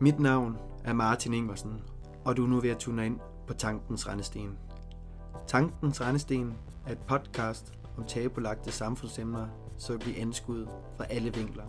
[0.00, 1.80] Mit navn er Martin Ingersen,
[2.24, 4.58] og du er nu ved at tune ind på Tankens Rendesten.
[5.46, 6.54] Tankens Rendesten
[6.86, 9.46] er et podcast om tabulagte samfundsemner,
[9.78, 11.64] så vi bliver anskudt fra alle vinkler.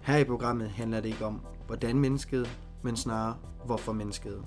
[0.00, 4.44] Her i programmet handler det ikke om, hvordan mennesket, men snarere, hvorfor mennesket.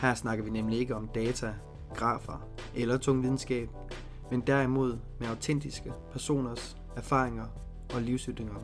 [0.00, 1.54] Her snakker vi nemlig ikke om data,
[1.94, 3.68] grafer eller tung videnskab,
[4.30, 7.46] men derimod med autentiske personers erfaringer
[7.94, 8.54] og livsytringer.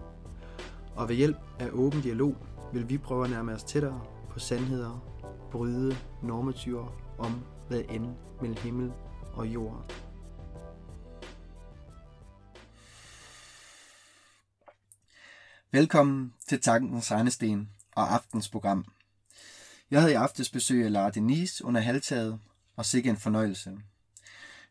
[0.97, 2.37] Og ved hjælp af åben dialog
[2.73, 5.19] vil vi prøve at nærme os tættere på sandheder,
[5.51, 8.07] bryde normativer om hvad end
[8.41, 8.93] mellem himmel
[9.33, 9.93] og jord.
[15.71, 18.85] Velkommen til Tankens Regnesten og aftens program.
[19.91, 22.41] Jeg havde i aftes besøg af Lara Denise under halvtaget,
[22.77, 23.79] og sikke en fornøjelse.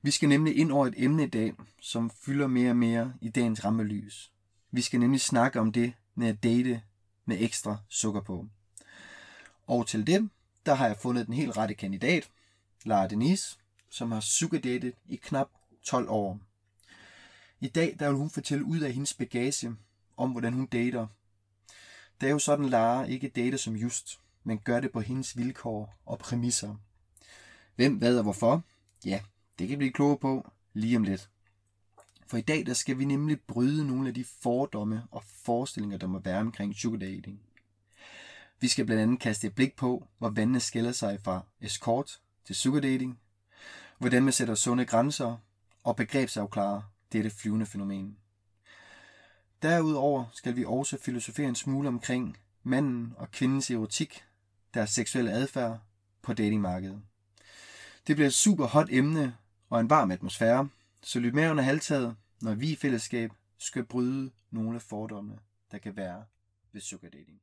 [0.02, 3.30] Vi skal nemlig ind over et emne i dag, som fylder mere og mere i
[3.30, 4.32] dagens rammelys.
[4.72, 6.82] Vi skal nemlig snakke om det med at date
[7.28, 8.48] med ekstra sukker på.
[9.68, 10.30] Og til det,
[10.66, 12.30] der har jeg fundet den helt rette kandidat,
[12.86, 13.58] Lara Denise,
[13.90, 15.50] som har sugardatet i knap
[15.84, 16.40] 12 år.
[17.60, 19.76] I dag der vil hun fortælle ud af hendes bagage
[20.18, 21.08] om, hvordan hun dater.
[22.22, 25.94] Det er jo sådan, Lara ikke dater som just, men gør det på hendes vilkår
[26.06, 26.76] og præmisser.
[27.76, 28.64] Hvem, hvad og hvorfor?
[29.06, 29.22] Ja,
[29.60, 31.30] det kan vi blive kloge på lige om lidt.
[32.28, 36.08] For i dag der skal vi nemlig bryde nogle af de fordomme og forestillinger, der
[36.08, 37.42] må være omkring sugar dating.
[38.60, 42.56] Vi skal blandt andet kaste et blik på, hvor vandene skiller sig fra escort til
[42.56, 43.20] sugar dating,
[43.98, 45.38] hvordan man sætter sunde grænser
[45.84, 48.18] og begrebsafklarer dette flyvende fænomen.
[49.62, 54.24] Derudover skal vi også filosofere en smule omkring manden og kvindens erotik,
[54.74, 55.80] deres seksuelle adfærd
[56.22, 57.02] på datingmarkedet.
[58.08, 59.36] Det bliver et super hot emne
[59.70, 60.70] og en varm atmosfære,
[61.08, 65.40] så lyt med under halvtaget, når vi i fællesskab skal bryde nogle af fordommene,
[65.72, 66.26] der kan være
[66.72, 67.42] ved sugar dating.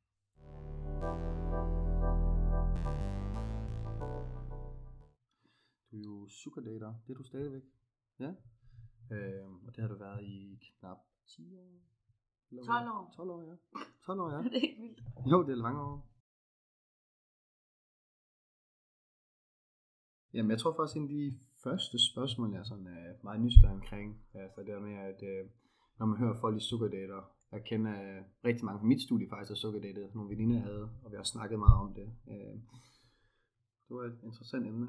[5.91, 7.63] Du er jo sugardater, det er du stadigvæk.
[8.19, 8.33] Ja.
[9.11, 11.81] Øh, og det har du været i knap 10 år?
[12.67, 13.13] 12 år.
[13.17, 13.57] 12 år, ja.
[14.07, 14.39] 12 år, ja.
[14.51, 15.03] det er helt vildt.
[15.31, 16.09] Jo, det er lange år.
[20.35, 23.75] Jamen, jeg tror faktisk, en af de første spørgsmål, jeg er sådan, uh, meget nysgerrig
[23.75, 25.51] omkring, altså det der med, at uh,
[25.99, 27.21] når man hører folk i sugardater,
[27.53, 31.11] jeg kender uh, rigtig mange fra mit studie faktisk har sugardatet, nogle veninder havde, og
[31.11, 32.09] vi har snakket meget om det.
[33.89, 34.89] Det var et interessant emne.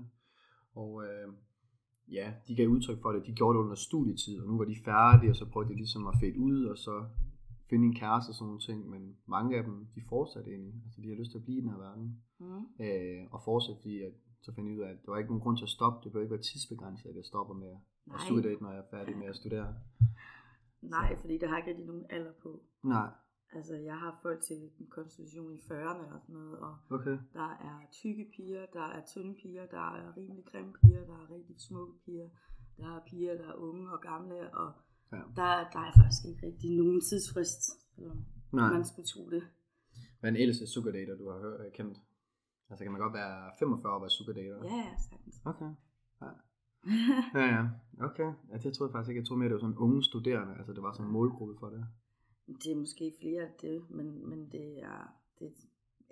[0.74, 1.04] Og
[2.12, 4.76] ja, de gav udtryk for det, de gjorde det under studietid, og nu var de
[4.86, 7.06] færdige, og så prøvede de ligesom at fade ud, og så
[7.70, 11.02] finde en kæreste og sådan nogle ting, men mange af dem, de fortsatte egentlig, altså
[11.02, 12.84] de har lyst til at blive i den her verden, Mm.
[12.86, 14.14] øh, og fortsætte, fordi at,
[14.46, 16.12] så fandt jeg ud af, at der var ikke nogen grund til at stoppe, det
[16.12, 18.18] bør ikke være tidsbegrænset, at jeg stopper med at Nej.
[18.28, 19.68] studere, når jeg er færdig med at studere.
[20.96, 22.52] Nej, fordi der har ikke rigtig nogen alder på.
[22.84, 23.10] Nej,
[23.58, 27.18] Altså, jeg har folk til en konstitution i 40'erne og sådan noget, og okay.
[27.34, 31.32] der er tykke piger, der er tynde piger, der er rimelig grimme piger, der er
[31.36, 32.30] rigtig smukke piger,
[32.78, 34.72] der er piger, der er unge og gamle, og
[35.12, 35.18] Ja.
[35.18, 37.64] der, der er faktisk ikke rigtig nogen tidsfrist,
[37.96, 38.74] selvom Nej.
[38.74, 39.44] man skulle tro det.
[40.20, 41.98] Hvad er den ældste sugardater, du har hørt, kendt?
[42.70, 44.58] Altså kan man godt være 45 år og være sugardater?
[44.64, 45.42] Ja, sagtens.
[45.46, 45.72] Okay.
[46.22, 46.32] Ja.
[47.40, 47.64] ja, ja.
[48.08, 48.32] Okay.
[48.52, 49.20] Ja, det troede jeg faktisk ikke.
[49.20, 50.54] Jeg troede mere, det var sådan unge studerende.
[50.58, 51.86] Altså det var sådan en målgruppe for det.
[52.64, 55.00] det er måske flere af det, men, men det er,
[55.40, 55.52] det er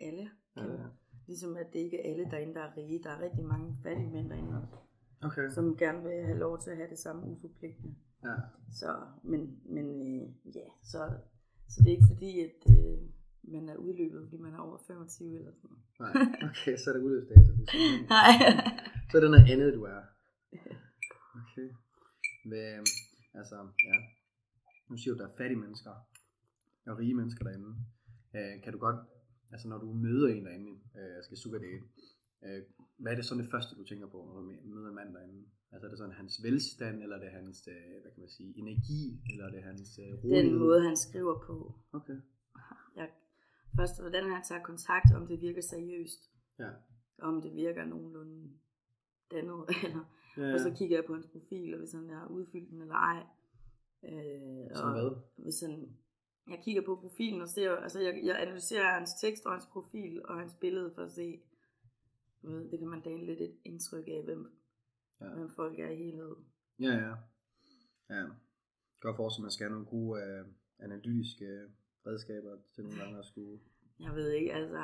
[0.07, 0.29] alle.
[0.57, 0.87] Ja, ja.
[1.27, 3.03] Ligesom at det ikke er alle derinde, der er rige.
[3.03, 4.75] Der er rigtig mange fattige mænd derinde også.
[5.23, 5.49] Okay.
[5.49, 7.95] som gerne vil have lov til at have det samme uforpligtende.
[8.23, 8.35] Ja.
[8.71, 11.09] Så, men, men øh, ja, så,
[11.69, 12.97] så det er ikke fordi, at øh,
[13.43, 15.83] man er udløbet, fordi man er over 25 eller sådan noget.
[15.99, 16.49] Nej.
[16.49, 17.51] Okay, så er det udløst data.
[17.57, 17.79] ligesom.
[18.17, 18.33] Nej.
[19.09, 20.01] Så er det noget andet, du er.
[21.41, 21.67] Okay.
[22.49, 22.69] Hvad,
[23.39, 23.57] altså,
[23.89, 23.95] ja.
[24.89, 25.91] Nu siger du, der er fattige mennesker
[26.85, 27.71] og rige mennesker derinde.
[28.35, 28.99] Øh, kan du godt,
[29.51, 31.85] altså når du møder en derinde, øh, skal sugar date,
[32.45, 32.61] øh,
[32.97, 34.43] hvad er det sådan det første, du tænker på, når du
[34.73, 35.43] møder en mand derinde?
[35.71, 38.53] Altså er det sådan hans velstand, eller er det hans, øh, hvad kan man sige,
[38.57, 40.43] energi, eller er det hans øh, rolighed?
[40.43, 41.55] Den måde, han skriver på.
[41.91, 42.17] Okay.
[42.95, 43.09] Jeg,
[43.75, 46.29] først, hvordan han tager kontakt, om det virker seriøst,
[46.59, 46.69] Ja.
[47.21, 48.51] om det virker nogenlunde
[49.31, 50.05] dannet, eller,
[50.37, 50.53] ja.
[50.53, 53.23] og så kigger jeg på hans profil, og hvis han har udfyldt den eller ej.
[54.03, 55.11] Øh, Som og hvad?
[55.43, 55.97] Hvis han,
[56.49, 60.25] jeg kigger på profilen og ser, altså jeg, jeg analyserer hans tekst og hans profil
[60.25, 61.41] og hans billede for at se,
[62.41, 64.51] ved, det kan man danne lidt et indtryk af, hvem,
[65.21, 65.25] Ja.
[65.25, 65.33] ja.
[65.35, 66.35] hvem folk er i helhed.
[66.79, 67.15] Ja, ja.
[68.09, 68.25] Ja.
[68.99, 70.45] Godt forestille, at man skal have nogle gode øh,
[70.79, 71.61] analytiske
[72.07, 73.59] redskaber til nogle gange at skulle...
[73.99, 74.77] Jeg ved ikke, altså,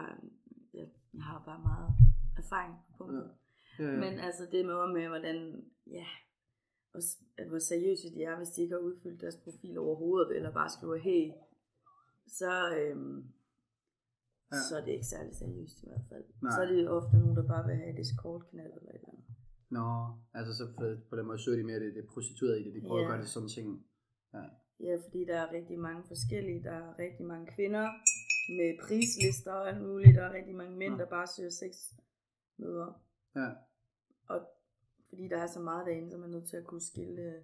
[0.74, 1.90] jeg, jeg har bare meget
[2.38, 3.24] erfaring på det.
[3.80, 4.00] Ja, ja.
[4.04, 5.38] Men altså det med, med hvordan,
[5.88, 6.06] ja,
[6.92, 7.02] hvor,
[7.50, 10.96] hvor seriøse de er, hvis de ikke har udfyldt deres profil overhovedet, eller bare skriver,
[10.96, 11.32] hey,
[12.28, 13.18] så, øhm,
[14.52, 14.58] ja.
[14.70, 16.26] så er det ikke særlig seriøst i hvert fald.
[16.42, 16.52] Nej.
[16.56, 19.26] Så er det ofte nogen, der bare vil have et escort-knald eller et eller andet.
[19.78, 19.88] Nå,
[20.34, 20.64] altså så
[21.10, 22.74] på den måde søger de mere det, det prostituerede i det.
[22.74, 23.06] De prøver Ja.
[23.06, 23.86] at gøre det sådan ting.
[24.34, 24.44] Ja.
[24.80, 26.64] Ja, fordi der er rigtig mange forskellige.
[26.64, 27.86] Der er rigtig mange kvinder
[28.58, 30.16] med prislister og alt muligt.
[30.16, 31.00] Der er rigtig mange mænd, Ja.
[31.04, 31.74] der bare søger sex
[32.58, 33.02] møder.
[33.36, 33.50] Ja.
[34.30, 34.38] Og
[35.10, 37.44] fordi der er så meget derinde, så er man nødt til at kunne skille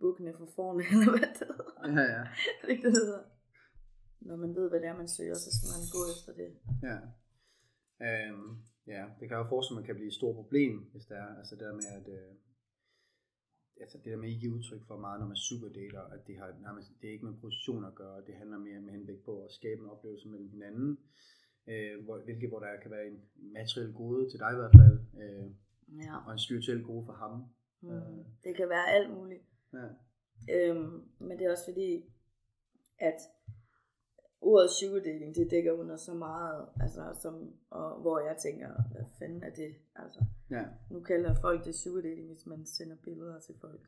[0.00, 2.00] bukkene fra forne, eller hvad det hedder.
[2.00, 2.22] Ja, ja.
[2.66, 3.22] Det, det hedder?
[4.20, 6.50] Når man ved, hvad det er, man søger, så skal man gå efter det.
[6.88, 6.98] Ja.
[8.06, 8.50] Øhm,
[8.86, 11.30] ja, det kan jo forestille, at man kan blive et stort problem, hvis det er.
[11.38, 12.30] Altså det der med, at øh,
[13.80, 16.36] altså det der med at ikke give udtryk for meget, når man superdater, at det,
[16.38, 19.44] har, nærmest, det er ikke med position at gøre, det handler mere med henblik på
[19.44, 20.98] at skabe en oplevelse mellem hinanden,
[21.66, 24.98] øh, hvor, hvilket hvor der kan være en materiel gode til dig i hvert fald,
[25.22, 25.50] øh,
[26.04, 26.16] Ja.
[26.26, 27.44] og en spirituel gode for ham.
[27.80, 28.24] Mm.
[28.44, 29.42] Det kan være alt muligt.
[29.72, 29.88] Ja.
[30.54, 32.04] Øhm, men det er også fordi,
[32.98, 33.18] at
[34.40, 34.70] ordet
[35.04, 39.50] dating, det dækker under så meget, altså, som, og hvor jeg tænker, hvad fanden er
[39.50, 39.74] det?
[39.96, 40.64] Altså, Ja.
[40.90, 43.80] nu kalder folk det dating, hvis man sender billeder til folk.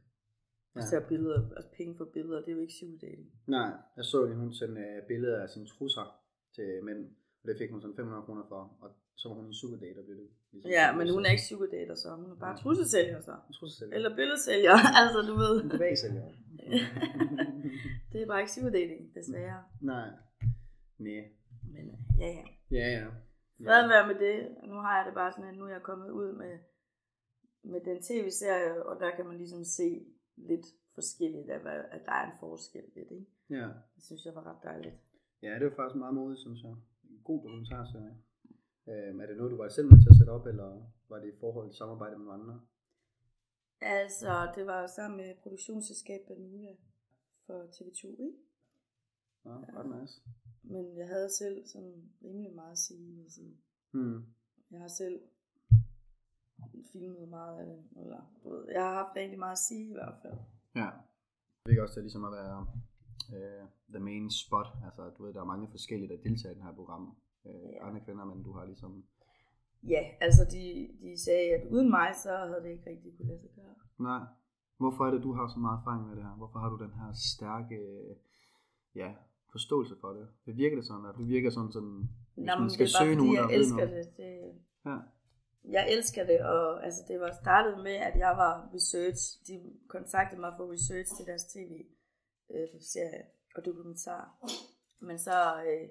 [0.74, 0.80] Ja.
[0.80, 0.86] Ja.
[0.86, 3.26] Så billeder, altså penge for billeder, det er jo ikke dating.
[3.46, 6.06] Nej, jeg så lige, hun sendte øh, billeder af sine trusser
[6.54, 6.98] til mænd,
[7.42, 10.16] og det fik hun sådan 500 kroner for, og så var hun en superdater, blev
[10.16, 10.30] det.
[10.52, 13.32] Ligesom Ja, men hun er ikke sugar dater så, hun er bare trussesælger så.
[13.48, 13.94] En trusselsælger.
[13.96, 15.62] Eller billedsælger, altså du ved.
[15.64, 16.24] en privatsælger.
[18.12, 19.62] det er bare ikke sugar dating, desværre.
[19.80, 20.08] Nej.
[21.02, 21.28] Nej.
[21.72, 22.44] Men øh, ja, ja.
[22.70, 23.06] Ja, ja.
[23.66, 24.56] Fred være med det.
[24.70, 26.58] Nu har jeg det bare sådan, at nu er jeg kommet ud med,
[27.62, 30.06] med den tv-serie, og der kan man ligesom se
[30.36, 33.16] lidt forskelligt af, hvad, at der er en forskel ved det.
[33.20, 33.26] Ikke?
[33.50, 33.68] Ja.
[33.94, 34.94] Det synes jeg var ret dejligt.
[35.42, 36.70] ja, det var faktisk meget modigt, synes jeg.
[37.10, 38.16] En god dokumentarserie.
[38.88, 41.28] Øhm, er det noget, du var selv med til at sætte op, eller var det
[41.28, 42.60] i forhold til samarbejde med andre?
[43.80, 46.74] Altså, det var jo sammen med produktionsselskabet Bermuda
[47.46, 48.38] for TV2, ikke?
[49.44, 50.20] Ja, ret nice.
[50.62, 53.56] Men jeg havde selv sådan rimelig meget at sige, vil jeg sige.
[53.92, 54.24] Hmm.
[54.70, 55.20] Jeg har selv
[56.92, 59.92] filmet meget af det, eller du ved, jeg har haft rigtig meget at sige i
[59.92, 60.38] hvert fald.
[60.74, 60.90] Ja.
[61.64, 62.66] Det virker også til ligesom at være
[63.36, 64.66] øh, the main spot.
[64.84, 67.16] Altså, du ved, der er mange forskellige, der deltager i det her program.
[67.46, 67.86] Øh, Ja.
[67.88, 69.04] Andre kvinder, men du har ligesom...
[69.88, 70.62] Ja, altså de,
[71.02, 73.74] de sagde, at uden mig, så havde det ikke rigtig kunne lade sig gøre.
[73.98, 74.22] Nej.
[74.78, 76.34] Hvorfor er det, du har så meget erfaring med det her?
[76.36, 77.78] Hvorfor har du den her stærke
[78.94, 79.14] ja,
[79.52, 80.28] forståelse for det?
[80.46, 82.98] Det virker det sådan, at du virker sådan, sådan hvis Nå, man skal det er
[82.98, 84.06] bare søge nogen, der jeg elsker noget.
[84.06, 84.16] det.
[84.16, 84.52] det.
[84.86, 84.96] Ja.
[85.76, 89.22] Jeg elsker det, og altså, det var startet med, at jeg var research.
[89.46, 89.54] De
[89.88, 93.22] kontaktede mig for research til deres tv-serie
[93.56, 94.22] og dokumentar.
[95.00, 95.36] Men så
[95.68, 95.88] øh,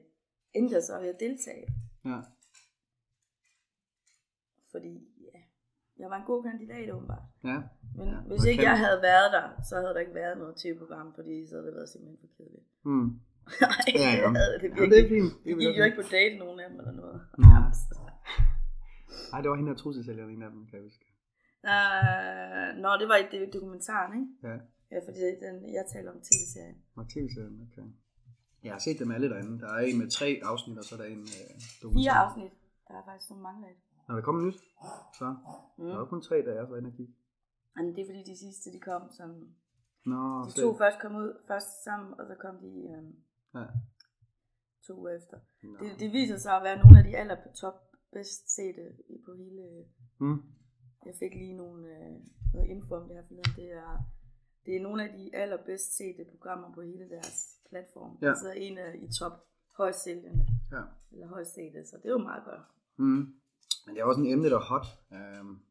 [0.54, 1.68] endte jeg så ved at deltage,
[2.06, 2.20] ja.
[4.72, 5.40] fordi ja,
[5.98, 7.24] jeg var en god kandidat åbenbart.
[7.44, 7.62] Ja.
[7.96, 10.56] Men Ja, hvis man ikke jeg havde været der, så havde der ikke været noget
[10.56, 12.66] tv-program, fordi så havde det været simpelthen for kedeligt.
[12.84, 13.10] Hmm.
[13.62, 13.70] Nej,
[14.04, 14.30] Ja, ja.
[14.30, 14.90] det Ja, virkelig.
[14.92, 15.32] det er fint.
[15.44, 17.18] Gik jo ikke på date nogen af dem eller noget.
[17.38, 17.48] Nå.
[19.34, 21.06] Ej, det var hende der trusselsælgeren, en af dem, kan jeg huske.
[21.72, 24.30] Uh, nå, det var i det- dokumentaren, ikke?
[24.48, 24.56] Ja.
[24.94, 26.78] Ja, fordi den, jeg taler om tv-serien.
[27.00, 27.88] Og tv-serien, okay.
[28.64, 29.60] Jeg har set dem alle derinde.
[29.64, 32.14] Der er en med tre afsnit, og så er der en øh, Fire dokumentar.
[32.26, 32.52] afsnit.
[32.88, 33.82] Der er faktisk nogle mangler i det.
[34.08, 34.60] Når der kommer nyt,
[35.20, 35.28] så
[35.78, 35.86] Mm.
[35.90, 37.14] der var kun tre, da jeg var inde og kigge.
[37.96, 39.42] Det er fordi de sidste, de kom sådan...
[40.06, 40.56] Nå, De fedt.
[40.64, 43.14] to først kom ud først sammen, og så kom de øhm,
[43.56, 43.66] Ja.
[44.88, 45.38] to uger efter.
[45.64, 45.78] Nå.
[45.80, 47.78] Det, det viser sig at være nogle af de aller top
[48.14, 48.82] bedst sete
[49.26, 49.86] på hele...
[50.20, 50.42] Mm.
[51.06, 52.16] Jeg fik lige nogle, øh,
[52.54, 53.54] noget info om det her forleden.
[53.56, 53.92] Det er,
[54.66, 58.18] det er nogle af de allerbedst sete programmer på hele deres platform.
[58.22, 58.30] Ja.
[58.30, 59.34] Altså en af i top
[59.78, 60.82] højst sælgende, Ja.
[61.12, 62.62] eller højst sete, så det er jo meget godt.
[62.98, 63.34] Mm.
[63.86, 64.86] Men det er også en emne, der er hot.
[65.42, 65.62] Um,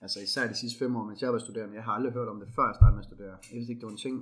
[0.00, 1.74] altså især de sidste fem år, mens jeg var studerende.
[1.74, 3.30] Jeg har aldrig hørt om det, før jeg startede med at studere.
[3.50, 4.16] Jeg vidste ikke, det var en ting.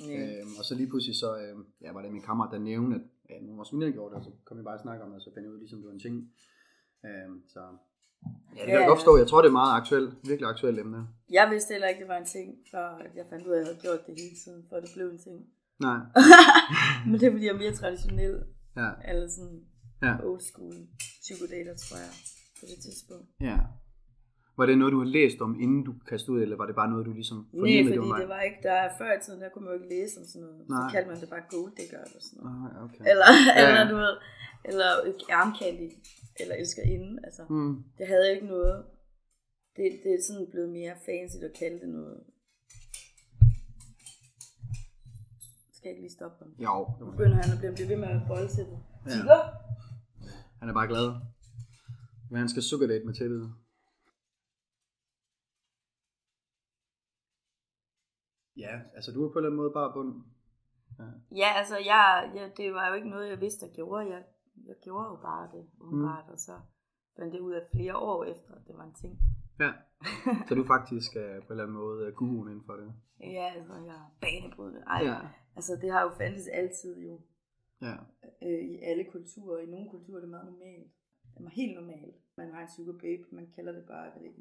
[0.00, 0.16] Nej.
[0.40, 3.02] Øhm, og så lige pludselig så, øhm, ja, var det min kammerat, der nævnte, at
[3.30, 5.08] ja, nogle af vores veninder gjorde det, og så kom vi bare og snakke om
[5.10, 6.16] det, og så fandt jeg ud, ligesom det var en ting.
[7.06, 7.60] Øhm, så
[8.56, 8.88] ja, det kan jeg Ja.
[8.90, 9.12] godt forstå.
[9.22, 11.00] Jeg tror, det er meget aktuelt, virkelig aktuelt emne.
[11.38, 12.86] Jeg vidste heller ikke, det var en ting, før
[13.18, 15.18] jeg fandt ud af, at jeg havde gjort det hele tiden, før det blev en
[15.26, 15.36] ting.
[15.86, 15.98] Nej,
[17.08, 18.34] Men det er fordi, jeg er mere traditionel,
[18.82, 19.60] ja, eller sådan
[20.06, 20.74] ja, old school
[21.24, 22.12] psykodater, tror jeg,
[22.60, 23.28] på det tidspunkt.
[23.50, 23.58] ja.
[24.58, 26.90] Var det noget, du har læst om, inden du kastede ud, eller var det bare
[26.92, 28.20] noget, du ligesom Nej, fornemmede, fordi mig?
[28.20, 30.42] det var ikke, der før i tiden, der kunne man jo ikke læse om sådan
[30.46, 30.58] noget.
[30.68, 30.82] Nej.
[30.82, 32.70] Så kaldte man det bare gold digger eller sådan noget.
[32.76, 33.02] Ah, okay.
[33.10, 34.14] Eller, Ja, eller du ved,
[34.70, 34.88] eller
[35.38, 35.88] armcandy,
[36.40, 37.42] eller elskerinde, altså.
[37.52, 37.74] Hmm.
[37.98, 38.76] Det havde ikke noget,
[39.76, 42.18] det, det er sådan blevet mere fancy at kalde det noget.
[45.76, 46.50] Skal jeg ikke lige stoppe ham?
[46.66, 48.78] Jo, det Nu var begynder han at blive ved med at bolde til det.
[49.06, 49.38] Ja.
[50.60, 51.06] Han er bare glad.
[52.30, 53.42] Men han skal sukkerdate med tæppet.
[58.68, 60.24] Ja, altså du er på en eller anden måde bare bunden.
[60.98, 61.04] Ja.
[61.42, 64.06] Ja, altså, jeg, jeg, det var jo ikke noget, jeg vidste, jeg gjorde.
[64.14, 64.22] Jeg
[64.66, 66.32] jeg gjorde jo bare det, umiddelbart, mm.
[66.32, 66.54] og så
[67.16, 69.18] fandt det ud af flere år efter, at det var en ting.
[69.60, 69.72] Ja,
[70.48, 72.92] så du faktisk er på en eller anden måde guruen inden for det.
[73.20, 74.82] Ja, altså jeg er banebrydende.
[74.86, 75.18] Ej, Ja.
[75.56, 77.20] altså det har jo fandtes altid jo,
[77.82, 77.94] Ja,
[78.42, 79.58] øh, i alle kulturer.
[79.58, 80.92] I nogle kulturer er det meget normalt.
[81.38, 82.16] Det er helt normalt.
[82.36, 84.40] Man har en sugar babe, man kalder det bare, jeg ved ikke,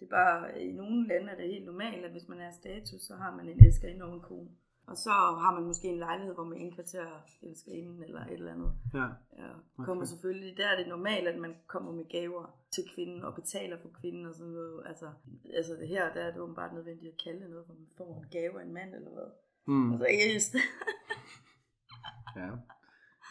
[0.00, 3.00] det er bare, i nogle lande er det helt normalt, at hvis man er status,
[3.00, 4.50] så har man en elskerinde og en kone.
[4.86, 8.72] Og så har man måske en lejlighed, hvor man indkvarterer elskerinden eller et eller andet.
[8.94, 9.06] ja,
[9.42, 9.50] Ja,
[9.84, 10.10] kommer Okay.
[10.12, 13.88] selvfølgelig, der er det normalt, at man kommer med gaver til kvinden og betaler for
[14.00, 14.82] kvinden og sådan noget.
[14.86, 15.08] Altså,
[15.54, 18.18] altså det her, der er det åbenbart nødvendigt at kalde det noget, hvor man får
[18.22, 19.30] en gave af en mand eller hvad.
[19.66, 19.92] mm.
[19.92, 20.54] Altså, just,
[22.36, 22.50] ja.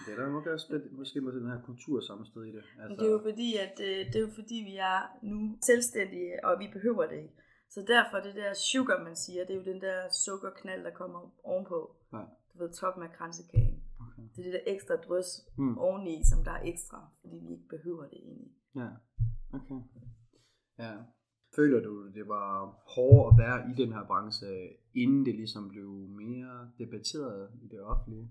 [0.03, 2.63] Det er der nok også lidt, måske med den her kultursammenstød i det.
[2.81, 4.99] Altså, det er jo fordi, at øh, det er jo fordi, vi er
[5.31, 7.35] nu selvstændige, og vi behøver det ikke.
[7.69, 11.19] Så derfor det der sugar, man siger, det er jo den der sukkerknald, der kommer
[11.43, 11.79] ovenpå.
[12.13, 12.23] Ja.
[12.49, 13.83] Du ved, toppen af kransekagen.
[14.05, 14.23] Okay.
[14.35, 15.77] Det er det der ekstra drøs Mm.
[15.77, 18.51] oveni, som der er ekstra, fordi vi ikke behøver det egentlig.
[18.75, 18.89] Ja,
[19.57, 19.79] okay.
[20.79, 20.93] Ja.
[21.55, 22.49] Føler du, det var
[22.95, 24.47] hårdere at være i den her branche,
[24.95, 25.89] inden det ligesom blev
[26.23, 28.27] mere debatteret i det offentlige?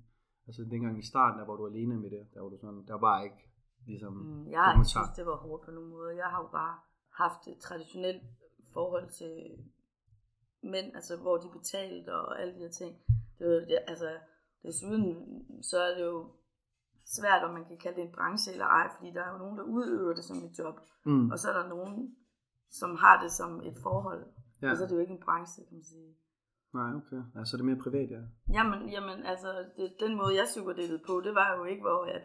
[0.47, 2.99] Altså dengang i starten, der var du alene med det, der var du sådan, der
[2.99, 3.51] var ikke
[3.87, 6.17] ligesom Mm, jeg har synes, det var hårdt på nogen måde.
[6.17, 6.79] Jeg har jo bare
[7.13, 8.23] haft et traditionelt
[8.73, 9.35] forhold til
[10.63, 12.97] mænd, altså hvor de betalte og alle de her ting.
[13.39, 14.11] Det var, det, altså,
[14.63, 15.07] desuden
[15.63, 16.31] så er det jo
[17.05, 19.59] svært, om man kan kalde det en branche eller ej, fordi der er jo nogen,
[19.59, 21.31] der udøver det som et job, Mm.
[21.31, 22.17] og så er der nogen,
[22.71, 24.27] som har det som et forhold.
[24.63, 24.71] Ja.
[24.71, 26.17] Og så er det jo ikke en branche, kan man sige.
[26.75, 27.21] Nej, okay.
[27.35, 28.23] Ja, så er det mere privat, ja.
[28.57, 32.23] Jamen, jamen altså, det, den måde, jeg superdated på, det var jo ikke, hvor at,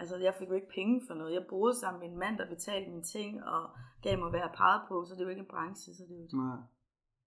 [0.00, 1.32] altså, jeg fik jo ikke penge for noget.
[1.38, 3.62] Jeg boede sammen med en mand, der betalte mine ting, og
[4.02, 6.14] gav mig hvad jeg pegede på, så det er jo ikke en branche, så det
[6.14, 6.58] er jo et, Nej,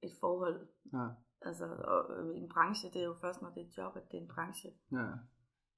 [0.07, 0.59] et forhold.
[0.93, 1.07] ja,
[1.47, 4.05] Altså, og øh, en branche, det er jo først, når det er et job, at
[4.11, 4.69] det er en branche.
[4.99, 5.07] ja.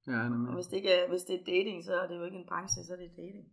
[0.08, 0.53] Ja, Og nemlig.
[0.53, 2.84] hvis det, ikke er, hvis det er dating, så er det jo ikke en branche,
[2.84, 3.48] så er det dating.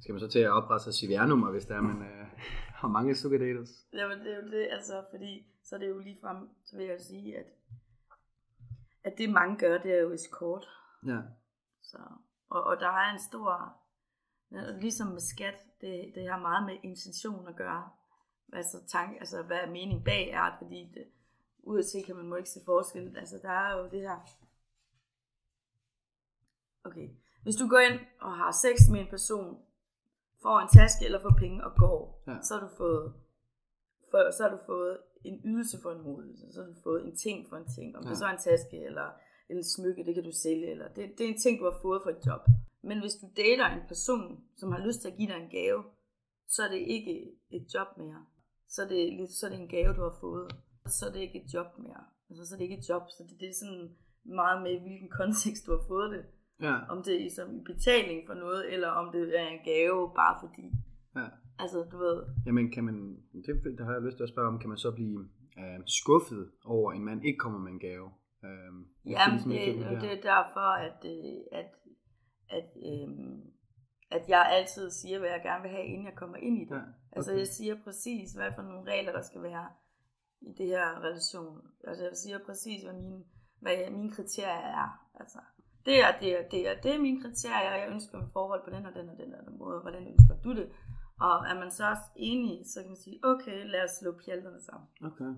[0.00, 2.26] Skal man så til at oprette sig CVR-nummer, hvis der er, man øh,
[2.80, 3.86] har mange sugar daters?
[3.92, 6.86] Jamen, det er jo det, altså, fordi så er det jo lige frem, så vil
[6.86, 7.46] jeg sige, at,
[9.04, 10.66] at det mange gør, det er jo escort.
[11.06, 11.20] Ja,
[11.82, 11.98] Så,
[12.50, 13.76] og, og der er en stor,
[14.80, 17.88] ligesom med skat, det, det har meget med intention at gøre.
[18.52, 21.04] Altså, tanke, altså hvad mening bag er, fordi det,
[21.68, 23.16] ud se kan man må ikke se forskel.
[23.16, 24.18] Altså der er jo det her.
[26.84, 27.08] Okay.
[27.42, 29.62] Hvis du går ind og har sex med en person,
[30.42, 32.36] får en taske eller får penge og går, Ja.
[32.46, 33.06] så har du fået
[34.10, 37.16] for, så har du fået en ydelse for en modelse, så har du fået en
[37.16, 37.96] ting for en ting.
[37.96, 38.10] Om ja.
[38.10, 39.08] det så er en taske eller
[39.50, 42.00] en smykke, det kan du sælge, eller det, det er en ting, du har fået
[42.04, 42.40] for et job.
[42.88, 45.80] Men hvis du dater en person, som har lyst til at give dig en gave,
[46.54, 47.14] så er det ikke
[47.50, 48.20] et job mere.
[48.68, 50.48] Så er det, så er det en gave, du har fået.
[50.86, 52.04] Så er det ikke et job mere.
[52.30, 54.82] Altså, så er det ikke et job, så det, det er sådan meget med, i
[54.84, 56.24] hvilken kontekst du har fået det.
[56.60, 60.12] Ja, Om det er som i betaling for noget, eller om det er en gave
[60.16, 60.66] bare fordi.
[61.16, 61.26] ja.
[61.60, 64.58] Altså, du ved, Jamen, kan man, det, det har jeg lyst til at spørge om,
[64.58, 68.10] kan man så blive øh, skuffet over, at en mand ikke kommer med en gave?
[68.44, 68.72] Øh,
[69.06, 71.70] Ja, ligesom det, det, det er derfor, at, øh, at,
[72.48, 73.40] at, øhm,
[74.10, 76.74] at jeg altid siger, hvad jeg gerne vil have, inden jeg kommer ind i det.
[76.76, 77.38] Ja, Altså okay.
[77.38, 79.68] jeg siger præcis, hvad for nogle regler, der skal være
[80.40, 81.60] i det her relation.
[81.84, 83.24] Altså jeg siger præcis, hvad mine,
[83.60, 85.06] hvad mine kriterier er.
[85.20, 85.38] Altså,
[85.88, 88.62] det er, det er, det er, det er mine kriterier, og jeg ønsker et forhold
[88.64, 89.78] på den og den og den og den måde.
[89.80, 90.68] Hvordan ønsker du det?
[91.26, 94.60] Og er man så også enig, så kan man sige, okay, lad os slå pjalterne
[94.68, 94.88] sammen.
[95.08, 95.32] Okay.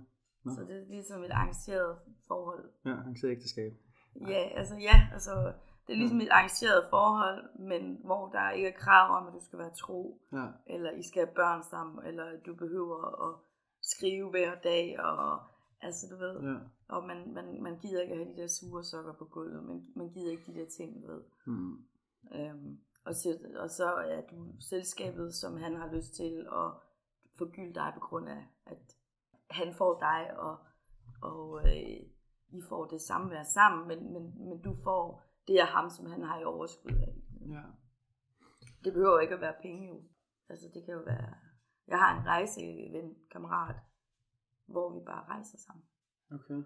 [0.45, 0.51] Nå.
[0.55, 2.65] Så det er ligesom et arrangeret forhold.
[2.87, 3.73] Ja, ser ægteskab.
[4.35, 5.53] Ja, altså ja, altså
[5.87, 9.41] det er ligesom et arrangeret forhold, men hvor der ikke er krav om, at du
[9.45, 13.33] skal være tro, Ja, eller I skal have børn sammen, eller du behøver at
[13.93, 15.41] skrive hver dag, og
[15.83, 16.59] altså du ved, ja.
[16.89, 19.87] og man, man, man gider ikke at have de der sure sokker på gulvet, man,
[19.97, 21.23] man gider ikke de der ting, du ved.
[21.47, 21.85] Hmm.
[22.35, 26.71] Øhm, og, så, og så er du selskabet, som han har lyst til at
[27.39, 28.97] forgylde dig på grund af, at
[29.51, 30.59] han får dig, og,
[31.23, 32.01] og øh,
[32.49, 36.07] I får det samme være sammen, men, men, men du får det af ham, som
[36.07, 37.15] han har i overskud af.
[37.49, 37.63] Ja.
[38.85, 40.03] Det behøver ikke at være penge jo.
[40.49, 41.35] Altså det kan jo være...
[41.89, 43.77] Jeg har en rejseven, kammerat,
[44.71, 45.85] hvor vi bare rejser sammen.
[46.37, 46.61] Okay.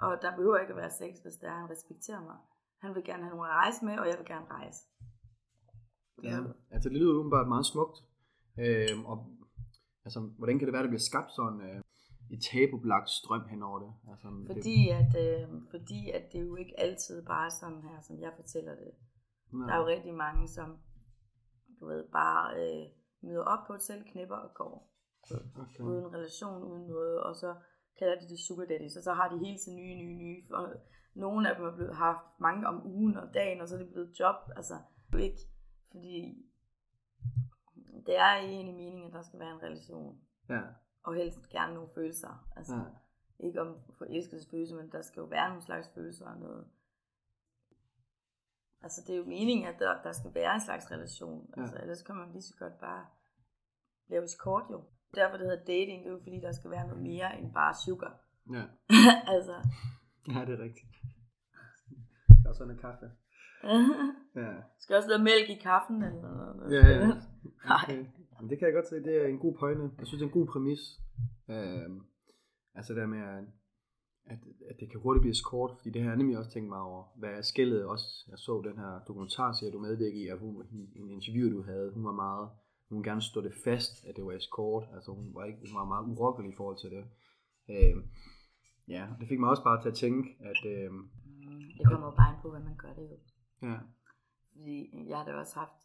[0.00, 2.38] Og der behøver ikke at være sex, hvis der er, han respekterer mig.
[2.84, 4.80] Han vil gerne have nogen at rejse med, og jeg vil gerne rejse.
[6.22, 6.36] Ja,
[6.70, 7.98] altså det lyder åbenbart meget smukt.
[8.58, 9.16] Øhm, og
[10.04, 11.82] altså, hvordan kan det være, at der bliver skabt sådan øh,
[12.34, 13.92] et tabubelagt strøm hen over det?
[14.10, 18.00] Altså, det, Fordi at, øh, fordi at det er jo ikke altid bare sådan her,
[18.00, 18.92] som jeg fortæller det.
[19.52, 20.78] nej, Der er jo rigtig mange, som
[21.80, 22.86] du ved, bare øh,
[23.22, 24.91] møder op på et selv, knipper og går.
[25.30, 25.80] Okay.
[25.80, 27.54] Uden relation, uden noget, og så
[27.98, 30.42] kalder de det sugar daddy, så så har de hele tiden nye, nye, nye.
[30.50, 30.74] Og
[31.14, 33.92] nogle af dem er blevet haft mange om ugen og dagen, og så er det
[33.92, 34.36] blevet job.
[34.56, 34.74] Altså,
[35.18, 35.38] ikke,
[35.90, 36.46] fordi
[38.06, 40.60] det er egentlig meningen, at der skal være en relation, Ja.
[41.02, 42.48] og helst gerne nogle følelser.
[42.56, 43.46] Altså, Ja.
[43.46, 46.66] ikke om forelskelsesfølelse, men der skal jo være nogle slags følelser og noget.
[48.82, 51.50] Altså, det er jo meningen, at der, der skal være en slags relation.
[51.56, 51.60] Ja.
[51.62, 53.06] Altså, ellers kan man lige så godt bare
[54.06, 54.84] lave kort jo.
[55.14, 57.74] Derfor det hedder dating, det er jo fordi, der skal være noget mere end bare
[57.84, 58.14] sugar.
[58.56, 58.64] Ja.
[59.34, 59.56] altså,
[60.28, 60.92] ja, det er rigtigt.
[62.28, 63.06] Jeg skal også have noget kaffe.
[64.36, 64.52] Ja.
[64.78, 66.72] skal også være mælk i kaffen eller noget.
[66.74, 67.06] Ja, ja.
[67.06, 67.84] Nej.
[67.84, 68.04] Okay.
[68.32, 69.90] Jamen, det kan jeg godt se, det er en god pointe.
[69.98, 70.82] Jeg synes, det er en god præmis.
[71.48, 72.00] Øhm,
[72.74, 73.44] altså der med, at,
[74.32, 74.38] at,
[74.70, 77.02] at det kan hurtigt blive kort, fordi det har jeg nemlig også tænkt mig over.
[77.16, 78.06] Hvad er skældet også?
[78.30, 80.66] Jeg så den her dokumentarserie, du medvirkede i, at hun,
[80.96, 82.48] en interview, du havde, hun var meget,
[82.92, 84.84] hun ville gerne stå det fast, at det var escort.
[84.94, 87.04] Altså hun var, ikke, hun var meget urokkelig i forhold til det.
[87.74, 88.02] Øhm,
[88.88, 92.32] ja, det fik mig også bare til at tænke, at Mm, Det kommer jo bare
[92.32, 93.16] ind på, hvad man gør det jo.
[93.68, 93.78] ja,
[94.52, 94.76] Fordi
[95.08, 95.78] jeg har da også haft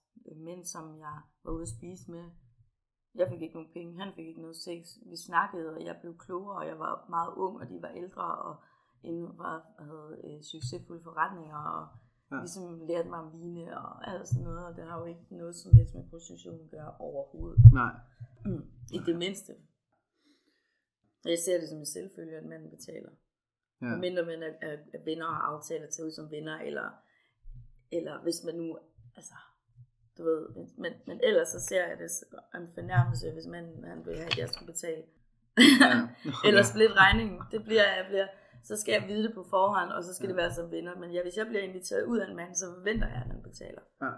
[0.47, 2.25] mænd, som jeg var ude at spise med.
[3.15, 4.81] Jeg fik ikke nogen penge, han fik ikke noget sex.
[5.09, 8.35] Vi snakkede, og jeg blev klogere, og jeg var meget ung, og de var ældre,
[8.35, 8.55] og
[9.03, 11.87] inden var, havde øh, succesfulde forretninger, og
[12.31, 12.35] Ja.
[12.39, 15.55] ligesom lærte mig om vine og alt sådan noget, og det har jo ikke noget
[15.55, 17.59] som helst med prostitution at gøre overhovedet.
[17.73, 17.93] nej,
[18.45, 18.65] Mm.
[18.93, 19.53] I det mindste.
[21.25, 23.09] Og Jeg ser det som en selvfølge, at manden betaler.
[23.81, 23.95] ja.
[23.95, 26.89] Mindre man er, er, er venner og at tage ud som venner, eller,
[27.91, 28.77] eller hvis man nu,
[29.15, 29.33] altså,
[30.17, 34.05] du ved, men, men ellers så ser jeg det som en fornærmelse, hvis man han
[34.05, 35.03] vil have, at jeg skal betale.
[35.81, 36.07] ja.
[36.47, 37.41] eller split regningen.
[37.51, 38.27] Det bliver, jeg bliver,
[38.67, 40.29] så skal jeg vide det på forhånd, og så skal Ja.
[40.31, 40.93] det være som venner.
[41.01, 43.41] Men ja, hvis jeg bliver inviteret ud af en mand, så forventer jeg, at han
[43.43, 43.81] betaler.
[44.01, 44.11] ja.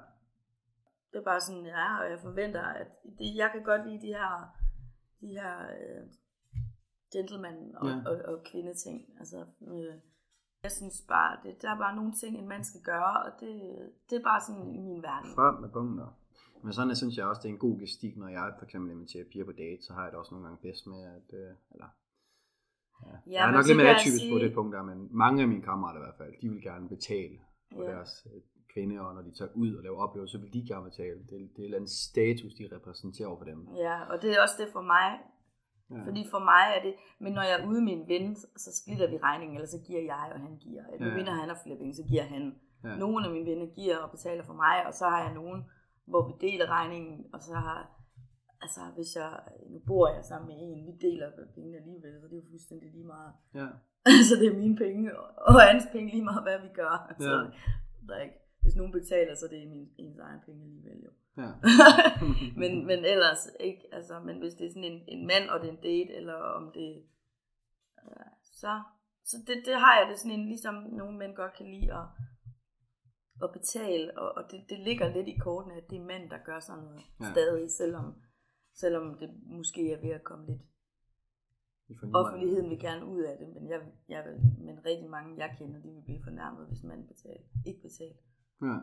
[1.11, 2.87] Det er bare sådan, ja, og jeg forventer, at
[3.19, 4.31] det, jeg kan godt lide de her,
[5.21, 6.01] de her øh,
[7.13, 7.95] gentleman og, Ja.
[7.95, 8.09] ja.
[8.09, 8.97] og, og kvindeting.
[9.19, 9.37] Altså,
[9.73, 9.93] øh,
[10.63, 13.53] jeg synes bare, det, der er bare nogle ting, en mand skal gøre, og det,
[14.09, 15.31] det er bare sådan i min verden.
[15.35, 16.07] frem med punkter.
[16.63, 19.25] Men sådan synes jeg også, det er en god gestik, når jeg for eksempel inviterer
[19.31, 21.89] piger på date, så har jeg det også nogle gange bedst med, at, øh, eller,
[23.05, 23.11] ja.
[23.11, 25.47] ja jeg er nok lidt mere atypisk på sige- det punkt der, men mange af
[25.47, 27.35] mine kammerater i hvert fald, de vil gerne betale
[27.75, 27.89] for Ja.
[27.93, 28.41] deres øh,
[28.73, 31.19] kvinde, og når de tager ud og laver oplevelser, så vil de gerne betale.
[31.19, 33.59] Det, det er en eller anden status, de repræsenterer over for dem.
[33.85, 35.09] Ja, og det er også det for mig.
[35.91, 36.01] Ja.
[36.07, 39.07] Fordi for mig er det, men når jeg er ude med en ven, så splitter
[39.13, 40.83] vi regningen, eller så giver jeg, og han giver.
[40.93, 41.15] Eller Ja.
[41.17, 42.43] vinder han har flere penge, så giver han.
[42.83, 42.95] Ja.
[43.03, 45.59] Nogle af mine venner giver og betaler for mig, og så har jeg nogen,
[46.11, 47.77] hvor vi deler regningen, og så har,
[48.61, 52.33] altså hvis jeg, nu bor jeg sammen med en, vi deler pengene alligevel, så det
[52.33, 53.33] er jo fuldstændig lige meget.
[53.53, 53.67] Ja.
[54.19, 57.07] Altså det er mine penge, og hans penge lige meget, hvad vi gør.
[57.09, 57.37] Altså, Ja.
[58.07, 61.11] der er ikke, hvis nogen betaler, så er det min, ens egen penge alligevel jo.
[61.41, 61.49] ja.
[62.61, 65.67] men, men ellers ikke, altså, men hvis det er sådan en, en mand, og det
[65.67, 67.03] er en date, eller om det,
[68.03, 68.81] øh, så,
[69.25, 72.05] så det, det har jeg det sådan en, ligesom nogle mænd godt kan lide at,
[73.43, 76.37] at betale, og, og det, det ligger lidt i kortene, at det er mænd, der
[76.45, 77.31] gør sådan noget ja.
[77.31, 78.15] stadig, selvom,
[78.79, 80.61] selvom det måske er ved at komme lidt,
[82.13, 85.79] offentligheden vil gerne ud af det, men, jeg, jeg vil, men rigtig mange, jeg kender,
[85.81, 88.21] de vil blive fornærmet, hvis mand betaler, ikke betaler.
[88.61, 88.75] Ja.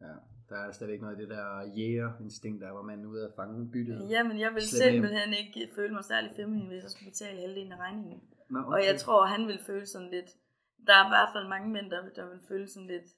[0.06, 0.14] ja.
[0.48, 3.70] Der er stadigvæk noget af det der jæger-instinkt, der hvor man er ude at fange
[3.70, 4.10] byttet.
[4.10, 4.92] Ja, men jeg vil Slippe hjem.
[4.92, 8.20] simpelthen ikke føle mig særlig feminin, hvis jeg skulle betale halvdelen af regningen.
[8.50, 8.72] Nå, Okay.
[8.74, 10.30] Og jeg tror, han vil føle sådan lidt...
[10.86, 13.08] Der er i hvert fald mange mænd, der, der vil føle sådan lidt...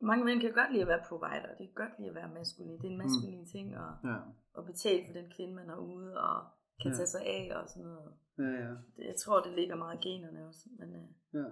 [0.00, 1.50] Mange mænd kan godt lide at være provider.
[1.58, 2.78] De kan godt lide at være maskulin.
[2.78, 3.46] Det er en maskulin mm.
[3.46, 4.16] ting at, Ja.
[4.58, 6.46] at betale for den kvinde, man er ude og
[6.82, 6.96] kan Ja.
[6.96, 8.12] tage sig af og sådan noget.
[8.38, 8.70] Ja, ja.
[8.96, 10.68] Det, jeg tror, det ligger meget i generne også.
[10.78, 11.44] Men øh, Ja.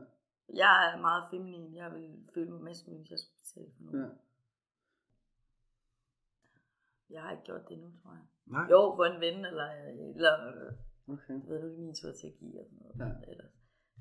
[0.62, 1.74] jeg er meget feminin.
[1.74, 4.04] Jeg vil føle mig maskulin, hvis jeg skulle betale for noget.
[4.04, 4.08] ja.
[7.10, 8.26] Jeg har ikke gjort det nu, tror jeg.
[8.46, 8.66] Nej.
[8.70, 9.68] Jo, for en ven, eller,
[10.14, 10.34] eller
[11.08, 11.34] Okay.
[11.34, 12.96] du ved, det min tur til at give sådan noget.
[13.24, 13.30] Ja.
[13.30, 13.44] Eller,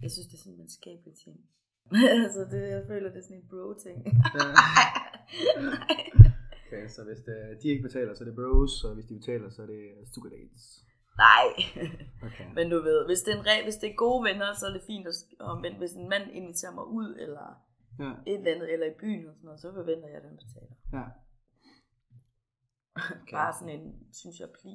[0.02, 1.50] jeg synes, det er sådan en venskabelig ting.
[2.24, 3.98] altså, det, jeg føler, det er sådan en bro-ting.
[4.06, 4.12] Ja.
[6.68, 9.50] Okay, så hvis det, de ikke betaler, så er det bros, og hvis de betaler,
[9.50, 10.64] så er det sugar dates.
[11.18, 11.48] Nej.
[12.28, 12.48] Okay.
[12.58, 14.74] Men du ved, hvis det, er en re- hvis det er gode venner, så er
[14.74, 15.08] det fint.
[15.08, 17.46] At, og, men hvis en mand inviterer mig ud, eller
[18.00, 20.38] Ja, et eller andet, eller i byen, og sådan noget, så forventer jeg, at han
[20.44, 20.76] betaler.
[20.98, 21.06] ja.
[23.22, 23.36] Okay.
[23.40, 24.74] Bare sådan en, synes jeg, pli.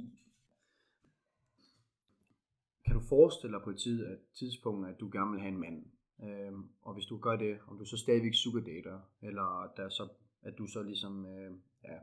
[2.86, 5.60] Kan du forestille dig på et tid, at tidspunkt, at du gerne vil have en
[5.60, 5.78] mand?
[6.22, 10.08] Øhm, og hvis du gør det, om du så stadigvæk sugar dater, eller der så,
[10.42, 11.52] at du så ligesom, øh,
[11.84, 11.98] ja,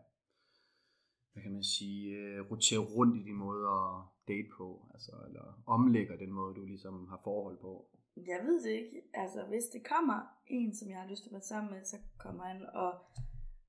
[1.33, 3.91] hvad kan man sige, øh, roterer rundt i din måde at
[4.27, 7.89] date på, altså, eller omlægger den måde, du ligesom har forhold på.
[8.15, 9.01] Jeg ved det ikke.
[9.13, 11.97] Altså, hvis det kommer en, som jeg har lyst til at være sammen med, så
[12.17, 12.91] kommer han, og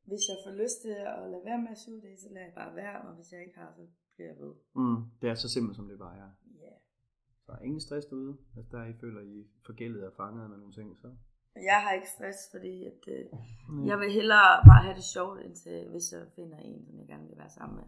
[0.09, 2.55] hvis jeg får lyst til at lade være med at suge det, så lader jeg
[2.55, 4.55] bare være, og hvis jeg ikke har, så bliver jeg ved.
[4.75, 6.31] Mm, det er så simpelt, som det bare er.
[6.65, 6.71] Ja.
[6.71, 6.88] Der
[7.53, 8.37] er ingen stress derude.
[8.57, 11.09] Altså der I føler, I forgældet og fanget med nogle ting, så.
[11.71, 13.25] Jeg har ikke stress, fordi at, øh,
[13.69, 13.87] Mm.
[13.91, 17.27] jeg vil hellere bare have det sjovt, indtil, hvis jeg finder en, som jeg gerne
[17.29, 17.87] vil være sammen med.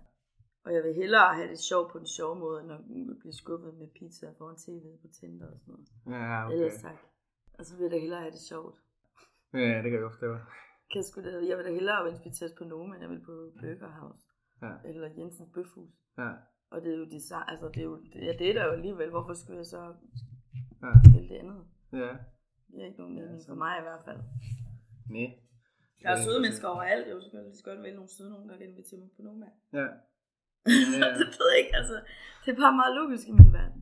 [0.65, 2.81] Og jeg vil hellere have det sjovt på en sjov måde, end at
[3.23, 5.89] blive skubbet med pizza foran tv på Tinder og sådan noget.
[6.07, 6.55] Ja, Okay.
[6.55, 6.99] Ellers tak.
[7.59, 8.77] Og så vil jeg da hellere have det sjovt.
[9.55, 10.31] Ja, det kan jeg godt forstå.
[10.93, 13.93] Kan sgu da, jeg vil da hellere inviteres på Noma, end jeg vil på Burger
[14.01, 14.25] House.
[14.63, 14.73] Ja.
[14.89, 15.93] Eller Jensens Bøfhus.
[16.19, 16.31] Ja,
[16.71, 18.65] Og det er jo de, sa- altså det er jo, det, ja, det er der
[18.65, 19.11] jo alligevel.
[19.11, 19.83] Hvorfor skulle jeg så
[20.83, 21.65] ja, vælge det andet?
[21.93, 22.13] ja.
[22.71, 23.59] Det er ikke nogen Ja, mening for sådan.
[23.59, 24.21] mig i hvert fald.
[25.17, 25.29] Nej.
[26.03, 27.07] Der er søde mennesker overalt.
[27.09, 29.47] Jeg vil lige så godt vælge nogle søde nogen, der kan invitere mig på Noma.
[29.81, 29.87] Ja.
[31.01, 31.09] Ja.
[31.21, 31.97] det ved jeg ikke, altså.
[32.45, 33.81] Det er bare meget logisk i min verden.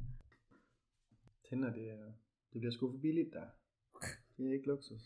[1.49, 2.05] Tinder, det, er,
[2.53, 3.47] det bliver sgu for billigt der.
[4.37, 5.03] Det er ikke luksus.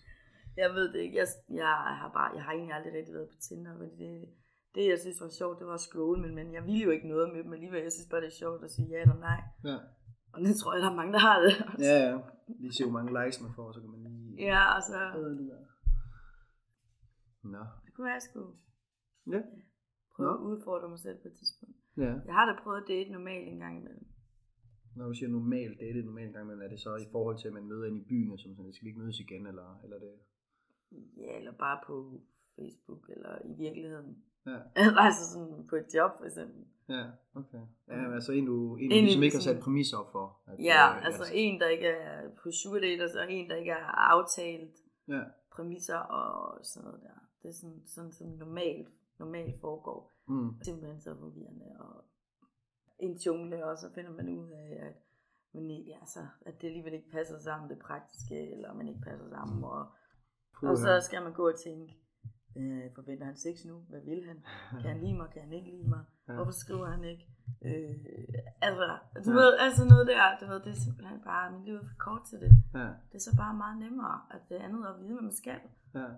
[0.56, 1.16] Jeg ved det ikke.
[1.18, 1.26] Jeg,
[1.62, 1.66] jeg,
[2.00, 4.28] har bare, jeg har egentlig aldrig rigtig været på Tinder, men det,
[4.74, 7.08] det jeg synes var sjovt, det var at scrolle, men, men jeg ville jo ikke
[7.08, 7.82] noget med dem alligevel.
[7.82, 9.40] Jeg synes bare, det er sjovt at sige ja eller nej.
[9.64, 9.78] Ja.
[10.32, 11.52] Og det tror jeg, der er mange, der har det.
[11.88, 12.18] Ja, ja.
[12.60, 14.44] Lige se, hvor mange likes man får, så kan man lige...
[14.48, 14.62] ja
[15.40, 15.62] det der?
[17.54, 17.64] Nå.
[17.84, 18.50] det kunne være, jeg skulle
[19.34, 19.40] Ja.
[20.14, 20.34] prøve Nå.
[20.34, 21.76] at udfordre mig selv på et tidspunkt.
[21.96, 22.12] Ja.
[22.28, 24.06] Jeg har da prøvet at date normalt en gang imellem.
[24.96, 27.54] Når du siger normalt date, normalt gang, men er det så i forhold til, at
[27.54, 29.98] man møder ind i byen, og som sådan, skal vi ikke mødes igen, eller, eller
[29.98, 30.12] det?
[31.16, 32.20] Ja, eller bare på
[32.56, 34.24] Facebook, eller i virkeligheden.
[34.46, 34.58] Ja.
[35.06, 36.64] Altså sådan på et job, for eksempel.
[36.88, 37.58] Ja, okay.
[37.88, 40.40] Ja, men altså en, du, en, du ligesom ikke har sådan- sat præmisser op for.
[40.46, 43.70] At, Ja, øh, altså en, der ikke er på sugar daters, og en, der ikke
[43.70, 44.76] er aftalt
[45.08, 45.20] Ja,
[45.52, 47.18] præmisser og sådan noget der.
[47.42, 50.12] Det er sådan, sådan som normalt, normalt foregår.
[50.28, 52.04] mm, Simpelthen så forvirrende og
[52.98, 54.94] en jungle, og så finder man ud af, at,
[55.54, 59.28] man ikke, altså, at det alligevel ikke passer sammen, det praktiske, eller man ikke passer
[59.28, 59.86] sammen, og,
[60.62, 61.96] og så skal man gå og tænke,
[62.56, 63.76] øh, forventer han sex nu?
[63.90, 64.38] Hvad vil han?
[64.82, 65.28] Kan han lide mig?
[65.32, 66.04] Kan han ikke lide mig?
[66.28, 66.34] Ja.
[66.34, 67.24] Hvorfor skriver han ikke?
[67.64, 67.94] Øh,
[68.68, 68.86] altså,
[69.24, 69.36] du Ja.
[69.40, 72.22] ved, altså noget der, du ved, det er simpelthen bare, mit liv er for kort
[72.30, 72.52] til det.
[72.74, 75.60] Ja, Det er så bare meget nemmere, at det andet at vide, hvad man skal.
[75.94, 76.08] ja.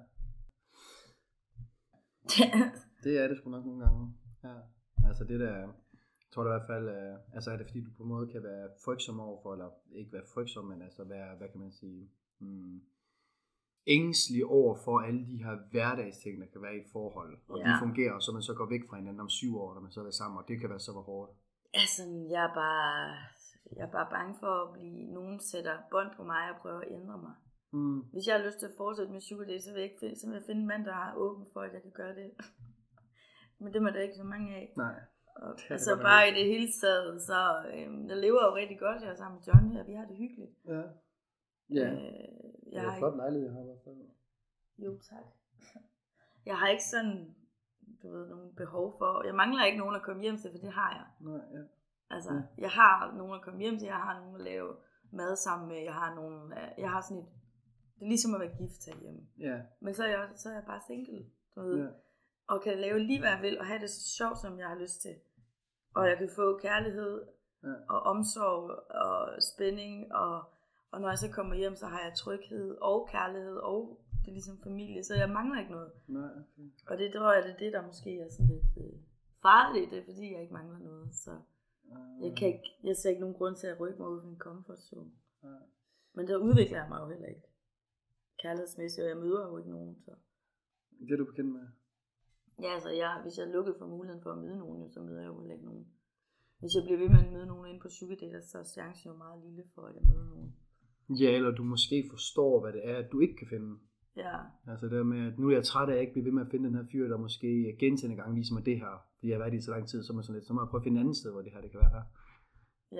[3.04, 4.14] Det er det sgu nok nogle gange.
[4.44, 4.54] Ja.
[5.08, 5.68] Altså det der, jeg
[6.32, 8.42] tror det i hvert fald, øh, altså er det fordi du på en måde kan
[8.42, 12.80] være frygtsom overfor, eller ikke være frygtsom, men altså være, hvad kan man sige, mm,
[13.86, 17.38] ængstelig over for alle de her hverdagsting, der kan være i et forhold.
[17.48, 17.64] Og ja.
[17.64, 19.92] de fungerer, og så man så går væk fra hinanden om syv år, når man
[19.92, 21.32] så er sammen, og det kan være så hårdt.
[21.82, 22.02] altså,
[22.34, 22.94] jeg er bare,
[23.76, 26.92] jeg er bare bange for at blive, nogen sætter bånd på mig og prøver at
[26.98, 27.34] ændre mig.
[27.72, 28.00] Mm.
[28.12, 30.26] Hvis jeg har lyst til at fortsætte med date, så vil jeg, ikke finde, så
[30.26, 32.30] vil jeg finde en mand, der er åben for, at jeg kan gøre det.
[33.60, 34.66] Men det må der ikke så mange af.
[34.76, 34.98] Nej.
[35.42, 37.40] Og, Det er altså bare i det hele taget, så
[37.74, 40.16] øhm, jeg lever jo rigtig godt, jeg er sammen med Johnny, og vi har det
[40.24, 40.54] hyggeligt.
[40.74, 40.82] Ja.
[41.70, 43.96] Øh, det jeg er har en flot lejlighed, jeg har i hvert fald.
[44.78, 45.24] Jo, tak.
[46.46, 47.34] Jeg har ikke sådan,
[48.02, 50.72] du ved, nogen behov for, jeg mangler ikke nogen at komme hjem til, for det
[50.72, 51.06] har jeg.
[51.20, 51.62] Nej, ja.
[52.10, 52.40] Altså, Ja.
[52.58, 54.76] jeg har nogen at komme hjem til, jeg har nogen at lave
[55.10, 57.28] mad sammen med, jeg har nogen, jeg har sådan et,
[57.98, 59.20] det er ligesom at være gift herhjemme.
[59.38, 61.88] Ja, Men så er jeg, så er jeg bare single, du ved, ja.
[62.46, 64.78] og kan lave lige hvad jeg vil, og have det så sjovt, som jeg har
[64.78, 65.14] lyst til.
[65.94, 67.26] Og jeg kan få kærlighed,
[67.62, 67.74] Ja.
[67.88, 70.44] og omsorg, og spænding, og,
[70.94, 74.38] og når jeg så kommer hjem, så har jeg tryghed, og kærlighed, og det er
[74.38, 75.92] ligesom familie, så jeg mangler ikke noget.
[76.08, 76.66] Nej, okay.
[76.90, 78.98] Og det tror jeg, det er det, der måske er sådan lidt øh,
[79.42, 81.14] farligt, det er fordi, jeg ikke mangler noget.
[81.24, 81.32] Så
[82.24, 84.38] jeg, kan ikke, jeg ser ikke nogen grund til at rykke mig ud af min
[84.38, 85.10] comfort zone.
[85.42, 85.62] Nej.
[86.14, 87.46] Men der udvikler jeg mig jo heller ikke.
[88.42, 89.96] Kærlighedsmæssigt, og jeg møder jo ikke nogen.
[90.04, 90.12] Så.
[91.06, 91.66] Det er du bekendt med.
[92.62, 95.20] Ja, altså, jeg, hvis jeg er lukket for muligheden for at møde nogen, så møder
[95.20, 95.86] jeg jo heller ikke nogen.
[96.60, 97.88] Hvis jeg bliver ved med at møde nogen inde på
[98.20, 100.56] Date, så er chancen jo meget lille for, at jeg møder nogen.
[101.08, 103.70] Ja, eller du måske forstår, hvad det er, at du ikke kan finde.
[104.16, 104.36] Ja,
[104.72, 106.42] Altså det med, at nu er jeg træt af, at jeg ikke bliver ved med
[106.46, 108.92] at finde den her fyr, der måske gentagende gange viser mig det her.
[109.18, 110.68] Fordi jeg har været i så lang tid, så man sådan lidt, så må jeg
[110.68, 112.04] prøve at finde et andet sted, hvor det her det kan være her.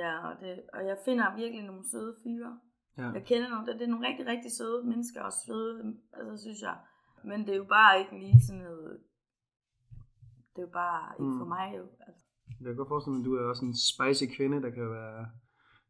[0.02, 2.52] ja og, det, og jeg finder virkelig nogle søde fyre.
[2.98, 3.08] Ja.
[3.16, 5.72] Jeg kender nogle, det er nogle rigtig, rigtig søde mennesker, og søde,
[6.18, 6.76] altså synes jeg.
[7.30, 8.92] Men det er jo bare ikke lige sådan noget,
[10.52, 11.38] det er jo bare ikke Mm.
[11.40, 11.84] for mig jo.
[12.06, 12.22] Altså,
[12.60, 15.20] Jeg kan godt forestille mig, at du er også en spicy kvinde, der kan være,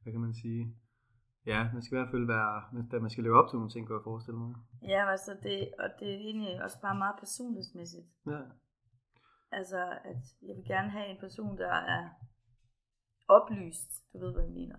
[0.03, 0.63] hvad kan man sige,
[1.47, 3.95] ja, man skal i hvert fald være, man skal leve op til nogle ting, kan
[3.97, 4.55] jeg forestille mig.
[4.83, 8.07] ja, altså det, og det er egentlig også bare meget personlighedsmæssigt.
[8.27, 8.41] Ja,
[9.53, 12.09] Altså, at jeg vil gerne have en person, der er
[13.29, 14.77] oplyst, du ved, hvad jeg mener.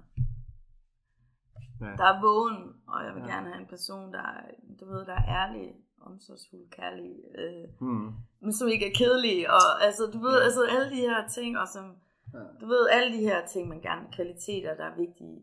[1.82, 3.34] ja, Der er vågen, og jeg vil Ja.
[3.34, 4.42] gerne have en person, der er,
[4.80, 8.14] du ved, der er ærlig, omsorgsfuld, kærlig, øh, hmm.
[8.42, 10.44] men som ikke er kedelig, og altså, du ved, Ja.
[10.44, 11.86] altså alle de her ting, og som,
[12.34, 12.40] ja.
[12.62, 15.42] du ved, alle de her ting, man gerne, kvaliteter, der er vigtige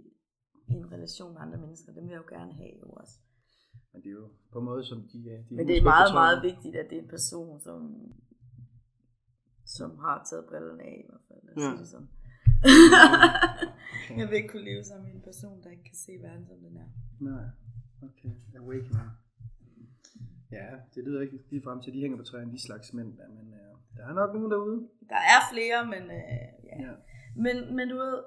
[0.73, 3.15] i en relation med andre mennesker, dem vil jeg jo gerne have jo også.
[3.93, 6.43] Men det er jo på en måde, som de, de Men det er meget, meget
[6.43, 7.79] vigtigt, at det er en person, som,
[9.65, 11.41] som har taget brillerne af, i hvert fald.
[11.57, 11.71] Ja.
[11.71, 12.09] sige det sådan.
[14.19, 16.57] Jeg vil ikke kunne leve sammen med en person, der ikke kan se verden, som
[16.57, 16.89] den er.
[17.21, 17.45] Nej,
[18.03, 18.33] okay.
[18.57, 19.11] Awakening.
[20.53, 23.09] Ja, det lyder ikke lige frem til, at de hænger på træerne, de slags mænd
[23.09, 24.89] men øh, der er nok nogen derude.
[25.09, 26.77] Der er flere, men øh, ja.
[26.87, 26.93] Ja.
[27.37, 27.89] Men, men.
[27.89, 28.19] Du ved.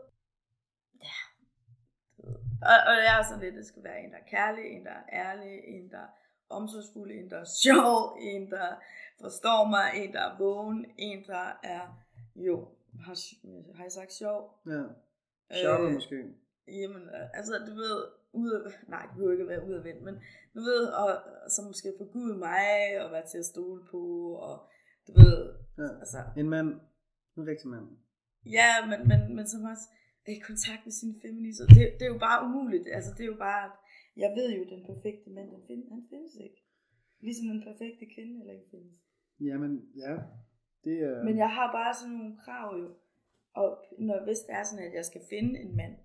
[2.72, 4.92] Og, og det er sådan lidt, det skal være en, der er kærlig, en, der
[4.92, 6.12] er ærlig, en, der er
[6.50, 8.68] omsorgsfuld, en, der er sjov, en, der
[9.22, 11.84] forstår mig, en, der er vågen, en, der er,
[12.36, 12.56] jo,
[13.06, 13.16] har,
[13.76, 14.60] har jeg sagt sjov?
[14.68, 14.84] Ja.
[15.62, 16.16] Sjovt Øh, måske.
[16.68, 17.98] Jamen, altså, du ved,
[18.34, 20.16] ud af, nej, det behøver ikke at være ud af vind, men
[20.56, 21.10] du ved, og,
[21.50, 22.62] så måske forgude mig,
[23.02, 24.02] og være til at stole på,
[24.48, 24.70] og
[25.08, 26.00] du ved, Ja.
[26.00, 26.68] altså, En mand.
[27.38, 27.88] En rigtig mand.
[28.46, 29.82] ja, men, men, men som også
[30.34, 33.40] i kontakt med sine feminister, det, det er jo bare umuligt, altså, det er jo
[33.50, 33.66] bare,
[34.24, 36.60] jeg ved jo, den perfekte mand, den find, han findes ikke.
[37.26, 38.94] Ligesom den perfekte kvinde heller ikke findes.
[39.50, 39.72] Jamen,
[40.04, 40.14] ja.
[40.86, 41.24] Det er...
[41.28, 42.88] Men jeg har bare sådan nogle krav jo,
[43.62, 43.70] og
[44.08, 45.96] når hvis det er sådan, at jeg skal finde en mand,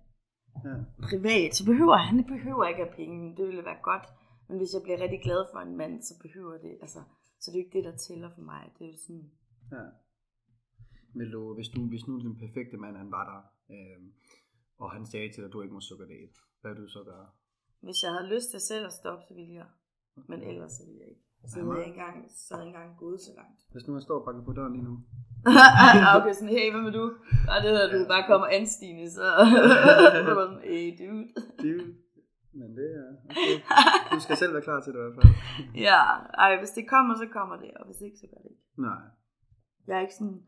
[0.65, 0.75] Ja.
[1.09, 3.37] privat, så behøver han det behøver ikke have penge.
[3.37, 4.05] Det ville være godt.
[4.47, 6.99] Men hvis jeg bliver rigtig glad for en mand, så behøver det, altså,
[7.39, 8.63] så det er jo ikke det, der tæller for mig.
[8.77, 9.31] Det er jo sådan,
[9.71, 9.83] Ja.
[11.33, 13.41] Du, hvis, du, hvis nu den perfekte mand, han var der,
[13.75, 14.01] øh,
[14.77, 17.03] og han sagde til dig, at du ikke må sukker date, hvad vil du så
[17.03, 17.27] gøre?
[17.85, 19.69] hvis jeg havde lyst til selv at stoppe, så ville jeg.
[20.29, 21.25] Men ellers så ville jeg ikke.
[21.51, 23.59] Så havde jeg ikke engang, så havde jeg ikke engang gået så langt.
[23.73, 24.95] Hvis nu jeg står og banker på døren lige nu.
[26.17, 27.05] okay, sådan, hey, hvad med du?
[27.51, 29.27] Og det hedder, du bare kommer anstigende, så
[30.27, 31.25] så var sådan, hey, dude.
[31.61, 31.71] Det,
[32.59, 33.07] men det er...
[33.31, 33.55] Okay.
[34.13, 35.33] Du skal selv være klar til det i hvert fald.
[35.87, 35.99] ja,
[36.43, 38.63] ej, hvis det kommer, så kommer det, og hvis ikke, så gør det ikke.
[38.87, 39.01] Nej.
[39.87, 40.39] Jeg er ikke sådan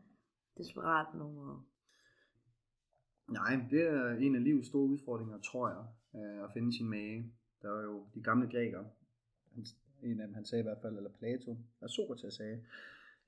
[0.58, 1.62] desperat nogen måde.
[3.28, 5.84] Nej, det er en af livets store udfordringer, tror jeg,
[6.20, 7.32] øh, at finde sin mage.
[7.62, 8.86] Der var jo de gamle grækere,
[10.02, 12.64] en af dem han sagde i hvert fald, eller Plato, og Sokrates sagde,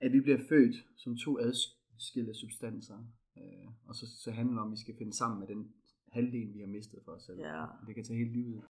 [0.00, 2.98] at vi bliver født som to adskilte substanser,
[3.36, 5.72] øh, og så, så handler det om, at vi skal finde sammen med den
[6.12, 7.40] halvdel, vi har mistet for os selv.
[7.40, 7.66] Ja.
[7.86, 8.64] Det kan tage hele livet.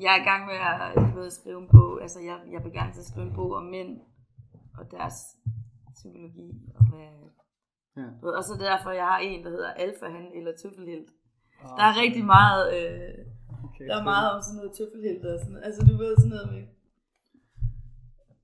[0.00, 3.06] Jeg er i gang med at ved, skrive en bog, altså jeg, jeg til at
[3.06, 4.00] skrive en bog om mænd
[4.78, 5.16] og deres
[5.94, 6.48] psykologi.
[6.76, 7.08] Og, hvad,
[7.96, 8.08] Ja.
[8.38, 11.10] og så derfor, jeg har en, der hedder Alfa han eller Tøffelhelt.
[11.60, 13.14] Ah, Der er rigtig meget, øh,
[13.66, 16.48] okay, der er meget om sådan noget Tøffelhelt og sådan Altså du ved sådan noget
[16.54, 16.64] med,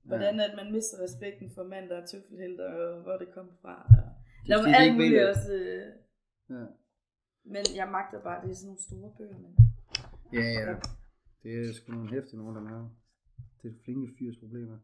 [0.09, 3.75] hvordan at man mister respekten for mænd, der er Tøffelhelt, og hvor det kommer fra.
[3.97, 4.03] Og,
[4.47, 5.53] der de alt muligt også.
[5.53, 5.85] Øh,
[6.55, 6.65] Ja.
[7.53, 9.51] men jeg magter bare, det er sådan nogle store bøger, men
[10.33, 10.73] Ja, ja.
[11.43, 12.89] Det er sgu nogle hæftige nogen, der er.
[13.61, 14.77] Det er flinke fyrs problemer.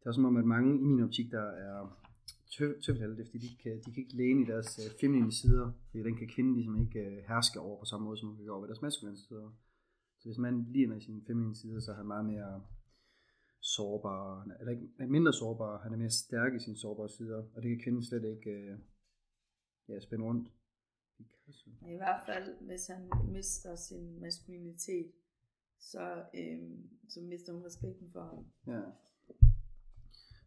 [0.00, 2.00] Det er som om, at mange i min optik, der er
[2.84, 5.72] tøffelhalte, fordi, de kan, de kan ikke læne i deres øh, feminine sider.
[5.90, 8.44] Fordi den kan kvinden ligesom ikke øh, herske over på samme måde, som hun kan
[8.44, 9.50] gøre over ved deres maskuline sider.
[10.18, 12.62] Så hvis man ligner i sin feminine side, så er han meget mere
[13.60, 17.62] sårbar, eller ikke er mindre sårbar, han er mere stærk i sine sårbare sider, og
[17.62, 18.78] det kan kvinden slet ikke øh,
[19.88, 20.48] ja, spænde rundt.
[21.94, 25.12] I hvert fald, hvis han mister sin maskulinitet,
[25.78, 28.46] så, øhm, så mister hun respekten for ham.
[28.66, 28.82] Ja.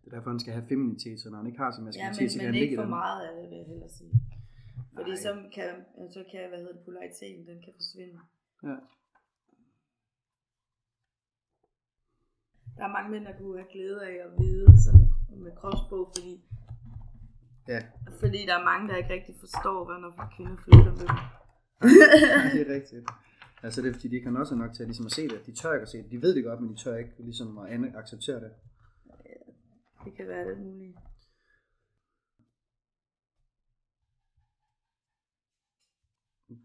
[0.05, 2.21] Det er derfor, han skal have feminitet, så når han ikke har sin Ja, maskulinitet,
[2.21, 2.89] men, så kan men han ikke ligge for den.
[2.99, 4.11] meget af det, vil jeg hellere sige.
[4.97, 5.23] Fordi Nej.
[5.25, 5.69] så kan,
[6.15, 8.17] så kan, hvad hedder det, polariteten, den kan forsvinde.
[8.69, 8.75] Ja.
[12.77, 15.07] Der er mange mænd, der kunne have glæde af at vide sådan
[15.45, 16.33] med kropsbog, fordi,
[17.67, 17.79] Ja,
[18.19, 21.17] fordi der er mange, der ikke rigtig forstår, hvad når kvinder flytter med dem.
[22.53, 23.05] det er rigtigt.
[23.63, 25.45] Altså det er fordi, de ikke har også nok til at, ligesom at se det.
[25.45, 26.11] De tør ikke at se det.
[26.11, 28.51] De ved det godt, men de tør ikke ligesom at acceptere det.
[30.05, 30.97] Det kan være det muligt.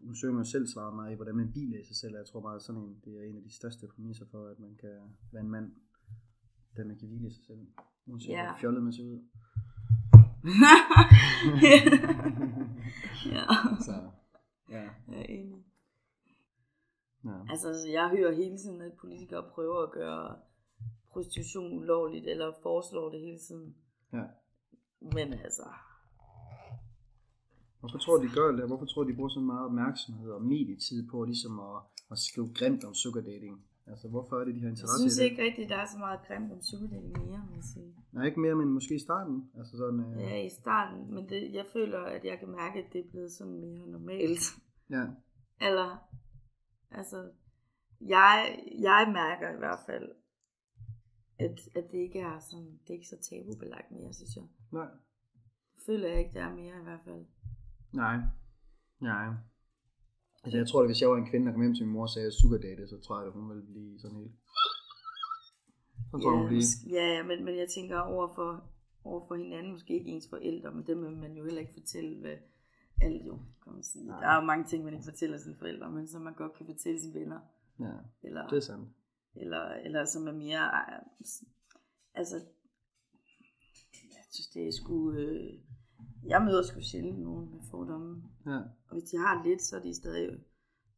[0.01, 2.15] Nu søger man selv svare meget i, hvordan man bilæser sig selv.
[2.15, 4.75] Jeg tror meget, sådan en, det er en af de største præmisser for, at man
[4.75, 4.89] kan
[5.31, 5.71] være en mand,
[6.77, 7.67] den man kan hvile i sig selv.
[8.05, 8.51] Uanset Ja.
[8.51, 9.19] hvor fjollet man ser ud.
[13.35, 13.45] ja,
[13.87, 14.09] Så,
[14.69, 14.81] ja.
[15.07, 15.63] jeg er enig.
[17.25, 17.39] ja.
[17.49, 20.37] Altså, jeg hører hele tiden, at politikere prøver at gøre
[21.11, 23.75] prostitution ulovligt, eller foreslår det hele tiden.
[24.13, 24.23] ja.
[25.01, 25.63] Men altså,
[27.79, 28.67] Hvorfor tror du, de gør det?
[28.67, 31.77] Hvorfor tror du, de bruger så meget opmærksomhed og medietid på ligesom at,
[32.11, 33.65] at skrive grimt om sugar dating?
[33.87, 35.29] Altså, hvorfor er det, de har jeg interesse synes i det?
[35.29, 37.95] ikke rigtigt, der er så meget grimt om sugardating mere, må jeg sige.
[38.11, 39.49] Nej, ikke mere, men måske i starten.
[39.57, 42.93] Altså sådan, øh, Ja, i starten, men det, jeg føler, at jeg kan mærke, at
[42.93, 44.41] det er blevet sådan mere normalt.
[44.89, 45.05] ja.
[45.61, 45.97] Eller,
[46.91, 47.29] altså,
[48.01, 50.09] jeg, jeg mærker i hvert fald,
[51.39, 54.43] at, at det ikke er sådan, det er ikke så tabubelagt mere, synes jeg.
[54.71, 54.87] Nej.
[55.75, 57.25] Det føler jeg ikke, det er mere i hvert fald.
[57.91, 58.17] Nej.
[58.99, 59.27] Nej.
[60.43, 62.01] Altså, jeg tror, at hvis jeg var en kvinde, der kom hjem til min mor
[62.01, 64.31] og sagde sugar date, så tror jeg, at hun ville blive sådan helt...
[66.11, 66.95] Så tror hun Ja, ville blive...
[66.97, 68.63] ja, ja, men, men jeg tænker over for,
[69.03, 72.19] over for hinanden, måske ikke ens forældre, men dem vil man jo heller ikke fortælle,
[72.19, 72.35] hvad,
[73.01, 74.05] alt jo, kan man sige.
[74.07, 74.19] Nej.
[74.19, 76.65] Der er jo mange ting, man ikke fortæller sine forældre, men som man godt kan
[76.65, 77.39] fortælle sine venner.
[77.79, 77.91] Ja,
[78.23, 78.89] Eller, det er sandt.
[79.35, 80.65] Eller, eller som er mere,
[82.13, 82.35] altså,
[84.15, 85.53] jeg synes, det er sgu, øh,
[86.25, 88.23] jeg møder sgu sjældent nogen med fordomme.
[88.45, 90.39] Ja, Og hvis de har lidt, så er de stadig,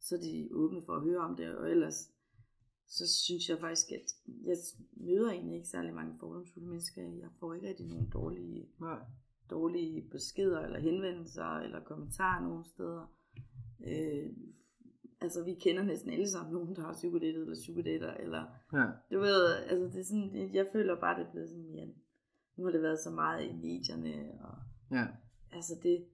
[0.00, 2.10] så er de åbne for at høre om det, og ellers,
[2.86, 4.08] så synes jeg faktisk, at
[4.44, 4.56] jeg
[4.92, 7.02] møder egentlig ikke særlig mange fordomsfulde mennesker.
[7.02, 8.98] Jeg får ikke rigtig nogen dårlige, nej.
[9.50, 13.06] dårlige beskeder, eller henvendelser, eller kommentarer nogen steder.
[13.86, 14.30] Øh,
[15.22, 19.20] altså, vi kender næsten alle sammen nogen, der har psykodatet eller psykodater, eller Ja, du
[19.20, 21.86] ved, altså det er sådan, jeg føler bare, det er blevet sådan mere,
[22.56, 24.56] nu har det været så meget i medierne, og
[24.90, 25.06] ja,
[25.52, 26.04] altså det,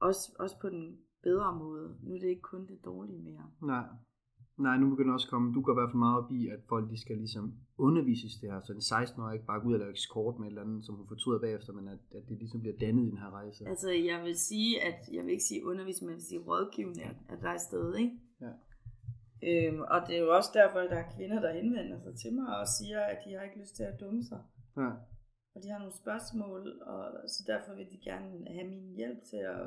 [0.00, 1.96] også, også på den bedre måde.
[2.02, 3.50] Nu er det ikke kun det dårlige mere.
[3.62, 3.86] nej.
[4.58, 6.60] Nej, nu begynder også at komme, du går i hvert fald meget op i, at
[6.68, 9.78] folk de skal ligesom undervises det her, så en 16-årig ikke bare gå ud og
[9.78, 12.60] lave ekskort med et eller andet, som hun fortryder bagefter, men at, at det ligesom
[12.60, 13.68] bliver dannet i den her rejse.
[13.68, 17.02] Altså jeg vil sige, at jeg vil ikke sige undervisning, men jeg vil sige rådgivning,
[17.02, 18.18] at, at der er sted, ikke?
[19.42, 22.32] Øhm, og det er jo også derfor, at der er kvinder, der henvender sig til
[22.34, 24.42] mig og siger, at de har ikke lyst til at dumme sig.
[24.76, 24.90] Ja,
[25.54, 29.36] Og de har nogle spørgsmål, og så derfor vil de gerne have min hjælp til
[29.36, 29.60] at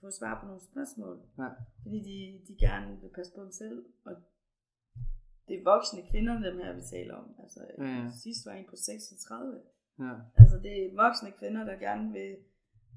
[0.00, 1.20] få svar på nogle spørgsmål.
[1.38, 1.48] ja,
[1.82, 3.84] Fordi de, de gerne vil passe på dem selv.
[4.04, 4.16] Og
[5.48, 7.34] det er voksne kvinder, dem her vi taler om.
[7.42, 8.10] Altså Ja, ja.
[8.22, 9.60] sidst var en på 36.
[9.98, 12.36] ja, Altså det er voksne kvinder, der gerne vil,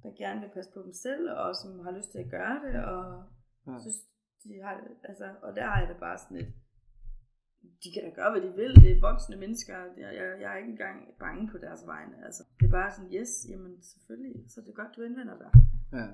[0.04, 2.84] der gerne vil passe på dem selv, og som har lyst til at gøre det,
[2.86, 3.24] og
[3.67, 3.80] Ja.
[3.80, 3.95] synes,
[4.43, 4.73] de har
[5.10, 6.51] altså, og der er det bare sådan lidt,
[7.84, 10.58] de kan da gøre, hvad de vil, det er voksne mennesker, jeg, jeg, jeg er
[10.58, 14.62] ikke engang bange på deres vegne, altså, det er bare sådan, yes, jamen selvfølgelig, så
[14.62, 15.51] det er godt, du indvender dig.
[15.99, 16.08] ja.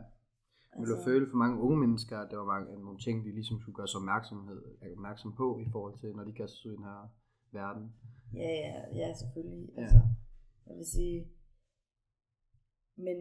[0.80, 3.60] Vil du føle for mange unge mennesker, at der var mange, nogle ting, de ligesom
[3.60, 4.62] skulle gøre sig opmærksomhed,
[4.98, 7.02] opmærksom på i forhold til, når de kaster sig ud i den her
[7.52, 7.86] verden?
[8.34, 9.70] Ja, ja, ja, selvfølgelig.
[9.76, 9.82] Ja.
[9.82, 10.00] Altså,
[10.68, 11.28] jeg vil sige,
[13.06, 13.18] men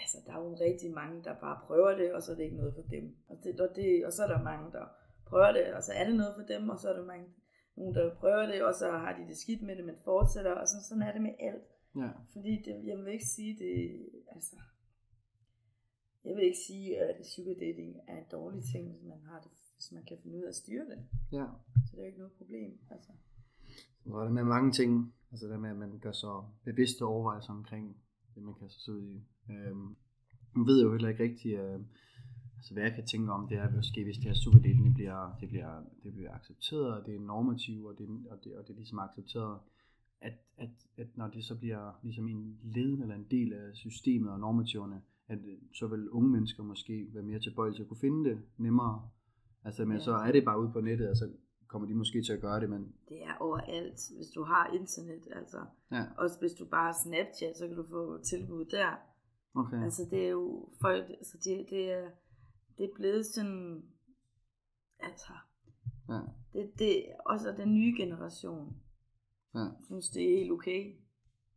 [0.00, 2.56] altså, der er jo rigtig mange, der bare prøver det, og så er det ikke
[2.56, 3.16] noget for dem.
[3.28, 4.86] Og, det, og, det, og så er der mange, der
[5.26, 7.26] prøver det, og så er det noget for dem, og så er der mange,
[7.76, 10.68] nogen, der prøver det, og så har de det skidt med det, men fortsætter, og
[10.68, 11.68] sådan, sådan er det med alt.
[11.96, 13.76] Ja, Fordi det, jeg vil ikke sige det,
[14.34, 14.56] altså,
[16.24, 19.50] jeg vil ikke sige, at sugar dating er en dårlig ting, hvis man har det,
[19.76, 20.98] hvis man kan finde ud af at styre det.
[21.32, 21.46] ja.
[21.86, 22.78] Så det er jo ikke noget problem.
[22.90, 23.12] Altså.
[24.04, 27.52] Så er der med mange ting, altså det med, at man gør så bevidste overvejelser
[27.52, 27.96] omkring
[28.34, 29.24] det, man kaster sig ud i.
[29.50, 29.96] Øhm,
[30.56, 31.80] nu ved jo heller ikke rigtigt, øh,
[32.56, 35.36] altså hvad jeg kan tænke om, det er måske, hvis det her superdating, det bliver,
[35.40, 38.70] det bliver, det bliver accepteret, og det er normativt, og det, og det, og det
[38.72, 39.58] er ligesom accepteret,
[40.20, 44.30] at, at, at når det så bliver ligesom en led eller en del af systemet
[44.32, 48.00] og normativerne, at øh, så vil unge mennesker måske være mere tilbøjelige til at kunne
[48.00, 49.08] finde det nemmere.
[49.64, 50.02] Altså, men Ja.
[50.02, 51.30] så er det bare ude på nettet, og så
[51.66, 55.28] kommer de måske til at gøre det, men Det er overalt, hvis du har internet,
[55.32, 55.58] altså.
[55.90, 58.96] ja, Også hvis du bare har Snapchat, så kan du få tilbud der.
[59.54, 59.84] Okay.
[59.84, 62.10] Altså det er jo folk, altså det, det, er,
[62.78, 63.84] det er blevet sådan,
[64.98, 65.32] altså,
[66.08, 66.20] Ja,
[66.52, 68.76] det, det også den nye generation,
[69.54, 70.96] ja, synes det er helt okay.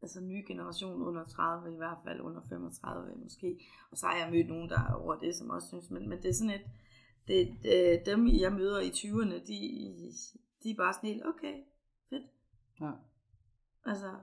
[0.01, 3.59] Altså nye generation under 30, i hvert fald under 35 måske.
[3.91, 6.17] Og så har jeg mødt nogen, der er over det, som også synes, men, men
[6.21, 6.67] det er sådan et,
[7.27, 10.13] det, det, dem jeg møder i 20'erne, de,
[10.63, 11.63] de er bare sådan helt, okay,
[12.09, 12.23] fedt.
[12.81, 12.91] ja,
[13.85, 14.15] Altså,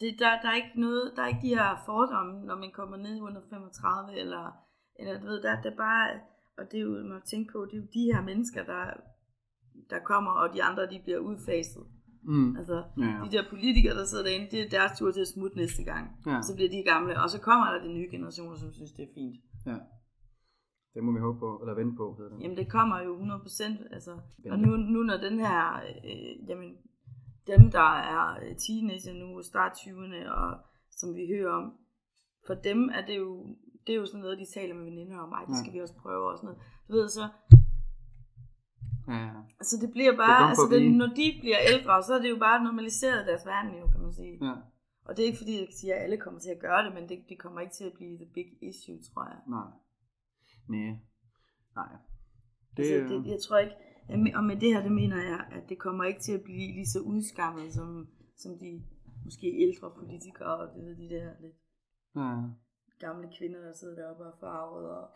[0.00, 2.96] det, der, der, er ikke noget, der er ikke de her fordomme, når man kommer
[2.96, 4.44] ned under 35, eller,
[4.98, 6.06] eller du ved, der, det er bare,
[6.58, 8.84] og det er jo, man tænke på, det er jo de her mennesker, der,
[9.90, 11.84] der kommer, og de andre, de bliver udfaset.
[12.22, 15.20] mm, Altså, ja, ja, de der politikere, der sidder derinde, det er deres tur til
[15.20, 16.04] at smutte næste gang.
[16.26, 19.02] ja, Så bliver de gamle, og så kommer der de nye generationer, som synes, det
[19.08, 19.36] er fint.
[19.66, 19.78] ja.
[20.94, 22.42] Det må vi håbe på, eller vente på, hedder det.
[22.42, 24.12] Jamen, det kommer jo 100%, altså.
[24.52, 25.58] Og nu, nu når den her,
[26.10, 26.70] øh, jamen,
[27.52, 30.48] dem der er øh, teenager nu, start 20'erne, og
[30.98, 31.66] som vi hører om,
[32.46, 33.28] for dem er det jo,
[33.86, 35.94] det er jo sådan noget, de taler med veninder om, ej, det skal vi også
[36.02, 36.62] prøve og sådan noget.
[36.88, 37.28] Du ved, så,
[39.08, 42.12] Ja, altså det bliver Det er bare, kommet altså det, når de bliver ældre, så
[42.14, 44.38] er det jo bare normaliseret deres verden jo, kan man sige.
[44.46, 44.54] ja.
[45.06, 47.08] Og det er ikke fordi, jeg siger, at alle kommer til at gøre det, men
[47.08, 49.38] det, det kommer ikke til at blive the big issue, tror jeg.
[49.48, 49.70] Nej.
[50.68, 50.92] Nej.
[51.76, 51.92] Nej.
[52.76, 53.76] Det, Det, altså, det, jeg tror ikke,
[54.38, 56.86] og med det her, det mener jeg, at det kommer ikke til at blive lige
[56.86, 58.82] så udskammet, som, som de
[59.24, 61.56] måske ældre politikere, og det ved de der lidt
[62.16, 62.30] ja,
[63.06, 65.08] gamle kvinder, der sidder deroppe og farvet og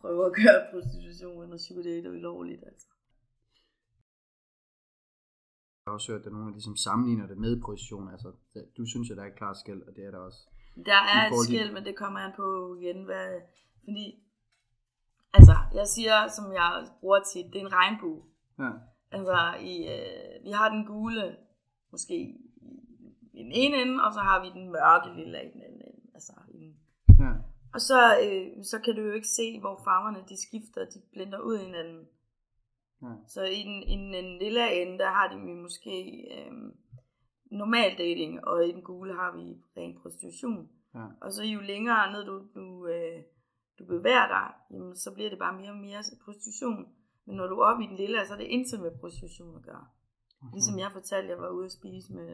[0.00, 2.62] prøver at gøre prostitution og psykodater ulovligt.
[2.66, 2.86] Altså.
[5.80, 8.08] jeg har også hørt, at der nogen, ligesom sammenligner det med position.
[8.14, 8.32] Altså,
[8.76, 10.40] du synes, at der er et klart skæld, og det er der også.
[10.86, 13.40] Der er et skæld, men det kommer an på igen, hvad,
[13.84, 14.06] fordi,
[15.32, 18.22] altså, jeg siger, som jeg bruger tit, det er en regnbue.
[18.58, 18.70] Ja,
[19.10, 21.36] Altså, i, øh, vi har den gule,
[21.90, 22.14] måske
[23.32, 26.10] i, den ene ende, og så har vi den mørke lille i den anden ende.
[26.14, 26.76] Altså, i den,
[27.20, 27.32] ja,
[27.74, 31.40] Og så, øh, så kan du jo ikke se, hvor farverne de skifter, de blender
[31.40, 32.08] ud i hinanden.
[33.02, 33.08] Ja.
[33.28, 35.96] Så i den, i den lille ende, der har de måske
[36.36, 36.52] øh,
[37.50, 40.68] normal dating, og i den gule har vi ren prostitution.
[40.94, 41.06] Ja.
[41.20, 43.22] Og så jo længere ned du, du, øh,
[43.78, 46.95] du bevæger dig, jamen, så bliver det bare mere og mere prostitution.
[47.26, 49.62] Men når du er oppe i den lille, så er det intet med prostitution at
[49.62, 49.86] gøre.
[50.42, 50.52] Mhm.
[50.54, 52.30] Ligesom jeg fortalte, jeg var ude at spise med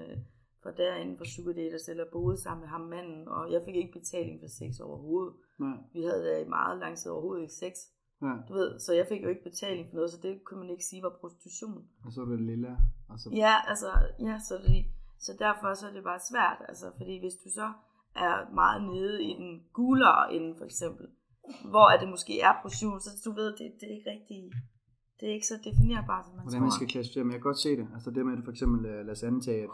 [0.63, 3.99] fra derinde for Sugar Daters, eller boede sammen med ham manden, og jeg fik ikke
[3.99, 5.35] betaling for sex overhovedet.
[5.59, 5.79] Nej.
[5.93, 7.75] Vi havde da i meget lang tid overhovedet ikke sex.
[8.23, 8.35] Ja.
[8.49, 10.85] Du ved, så jeg fik jo ikke betaling for noget, så det kunne man ikke
[10.91, 11.79] sige var prostitution.
[12.07, 12.73] Og så er det lilla.
[13.09, 13.27] Og så...
[13.45, 13.91] Ja, altså,
[14.29, 14.85] ja, så, det,
[15.19, 17.69] så derfor så er det bare svært, altså, fordi hvis du så
[18.25, 21.07] er meget nede i den gulere ende, for eksempel,
[21.73, 24.53] hvor at det måske er prostitution, så du ved, det, det er ikke rigtig,
[25.23, 26.67] det er ikke så definerbart, som man Hvordan tror.
[26.67, 27.87] man skal klassificere, men jeg kan godt se det.
[27.95, 29.71] Altså det med, at for eksempel, øh, lad os antage, at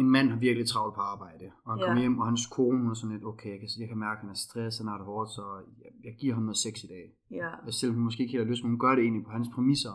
[0.00, 1.84] en mand har virkelig travlt på arbejde, og han Ja.
[1.86, 4.18] kommer hjem, og hans kone hun er sådan lidt, okay, jeg kan, jeg kan mærke,
[4.18, 5.42] at han er stresset, han har det hårdt, så
[5.84, 7.04] jeg, jeg giver ham noget sex i dag.
[7.40, 9.30] Ja, Og selvom hun måske ikke helt har lyst, men hun gør det egentlig på
[9.30, 9.94] hans præmisser.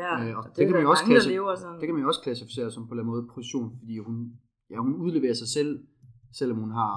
[0.00, 1.76] ja, Øh, og og det kan man jo også lever sådan.
[1.80, 4.16] Det kan man jo også klassificere som på en måde prostitution, fordi hun,
[4.70, 5.70] ja, hun udleverer sig selv,
[6.38, 6.92] selvom hun har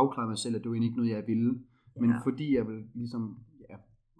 [0.00, 1.50] afklaret mig selv, at det er egentlig ikke noget, jeg ville.
[2.00, 2.16] Men Ja.
[2.26, 3.22] fordi jeg vil ligesom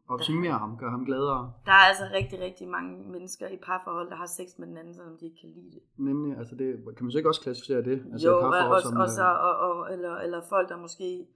[0.08, 1.52] optimere ham, gøre ham gladere.
[1.66, 4.94] Der er altså rigtig, rigtig mange mennesker i parforhold, der har sex med den anden,
[4.94, 5.82] selvom de ikke kan lide det.
[5.96, 7.98] Nemlig, altså det, kan man så ikke også klassificere det?
[8.12, 11.26] Altså jo, parforhold, og, som, og, øh, så, og, og, eller, eller folk, der måske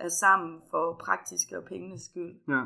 [0.00, 2.34] er sammen for praktiske og pengenes skyld.
[2.48, 2.62] Ja.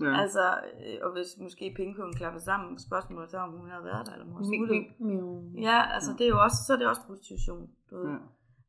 [0.00, 0.12] Ja.
[0.22, 0.44] Altså,
[0.84, 4.26] øh, og hvis måske pengekungen klapper sammen, spørgsmålet er, om hun har været der, eller
[4.26, 4.50] om hun har.
[5.68, 7.70] Ja, altså det er jo også, så er det også prostitution.
[7.90, 8.08] Du ved.
[8.10, 8.18] ja.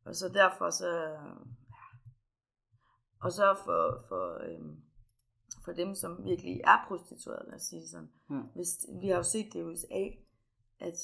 [0.06, 0.90] Og så derfor så...
[1.76, 1.86] ja.
[3.24, 4.76] Og så for, for, øhm,
[5.64, 8.10] for dem, som virkelig er prostituerede, lad os sige sådan.
[8.30, 8.40] Ja.
[8.54, 8.68] Hvis,
[9.00, 10.02] vi har jo set det i USA,
[10.78, 10.94] at,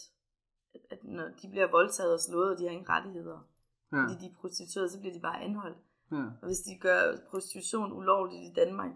[0.91, 3.49] at når de bliver voldtaget og slået, og de har ingen rettigheder,
[3.93, 4.03] Ja.
[4.03, 5.79] fordi de er prostituerede, så bliver de bare anholdt.
[6.13, 6.17] Ja.
[6.41, 8.91] Og hvis de gør prostitution ulovligt i Danmark,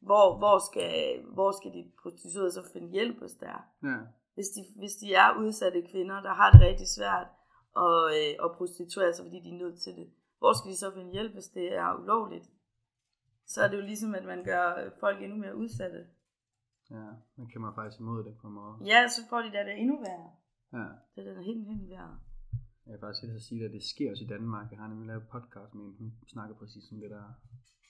[0.00, 3.62] hvor, hvor, skal, hvor skal de prostituerede så finde hjælp, hvis der er?
[3.82, 3.98] Ja.
[4.34, 7.26] Hvis de, hvis de er udsatte kvinder, der har det rigtig svært
[7.76, 10.90] at, øh, at prostituere sig, fordi de er nødt til det, hvor skal de så
[10.94, 12.46] finde hjælp, hvis det er ulovligt?
[13.52, 16.00] Så er det jo ligesom, at man gør folk endnu mere udsatte.
[16.90, 17.08] ja.
[17.36, 18.74] Man kan man faktisk imod det på en måde.
[18.92, 20.30] Ja, så får de da det endnu værre.
[20.72, 20.88] Ja.
[21.14, 22.18] Det er da helt, helt værre.
[22.86, 24.70] Jeg vil faktisk helt at sige, at det sker også i Danmark.
[24.70, 27.24] Jeg har nemlig lavet podcast med en, hun snakker præcis om det der,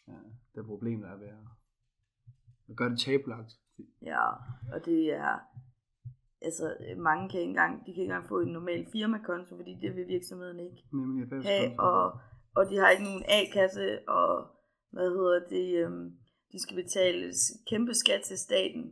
[0.08, 0.18] ja,
[0.54, 1.46] det problem, der er ved at,
[2.68, 3.52] at gøre det tabulagt.
[4.02, 4.24] Ja,
[4.74, 5.38] og det er...
[6.44, 9.96] Altså, mange kan ikke engang, de kan ikke engang få en normal firmakonto, fordi det
[9.96, 10.84] vil virksomheden ikke.
[10.92, 12.20] Nemlig have, og,
[12.54, 14.30] og de har ikke nogen A-kasse, og
[14.92, 16.10] hvad hedder det, øhm,
[16.52, 17.32] de skal betale
[17.70, 18.84] kæmpe skat til staten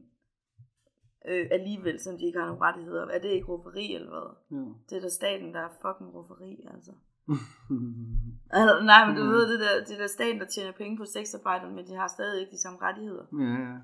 [1.28, 3.06] øh, alligevel, som de ikke har nogen rettigheder.
[3.06, 4.28] Er det ikke rufferi eller hvad?
[4.58, 4.64] Ja.
[4.88, 6.92] Det er da staten, der er fucking rufferi, altså.
[8.58, 9.30] altså nej, men du Ja.
[9.34, 12.08] ved, det der, det er da staten, der tjener penge på sexarbejderne, men de har
[12.08, 13.24] stadig ikke de samme rettigheder.
[13.44, 13.76] ja, ja.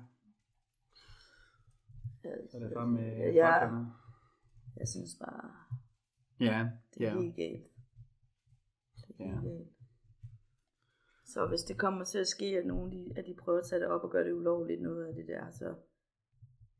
[2.51, 3.49] Så er det bare med Ja.
[3.65, 3.85] fuckerne.
[4.79, 5.51] Jeg synes bare,
[6.39, 7.19] Ja, det er ja.
[7.21, 7.63] helt galt.
[9.07, 9.31] Det er Ja.
[9.31, 9.69] helt galt.
[11.33, 13.79] Så hvis det kommer til at ske, at nogen de, at de prøver at tage
[13.81, 15.67] det op og gøre det ulovligt noget af det der, så,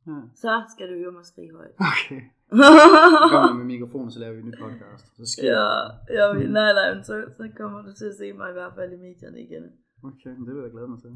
[0.08, 0.18] ja.
[0.36, 1.76] så skal du høre mig skrige højt.
[1.92, 2.22] Okay.
[3.22, 5.06] Så kommer med mikrofonen, så laver vi en ny podcast.
[5.18, 5.70] Så sker ja,
[6.18, 8.74] ja, men nej, nej, men så, så kommer du til at se mig i hvert
[8.76, 9.66] fald i medierne igen.
[10.04, 11.14] Okay, men det vil jeg glæde mig til.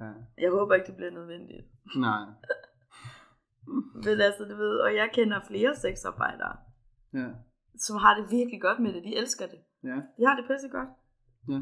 [0.00, 0.10] Ja.
[0.44, 1.64] Jeg håber ikke, det bliver nødvendigt.
[1.96, 2.24] Nej.
[4.06, 6.56] Men altså, du ved, og jeg kender flere sexarbejdere,
[7.14, 7.28] Ja.
[7.86, 9.02] som har det virkelig godt med det.
[9.04, 9.60] De elsker det.
[9.90, 9.98] Ja.
[10.16, 10.88] De har det pisse godt.
[11.48, 11.60] Ja.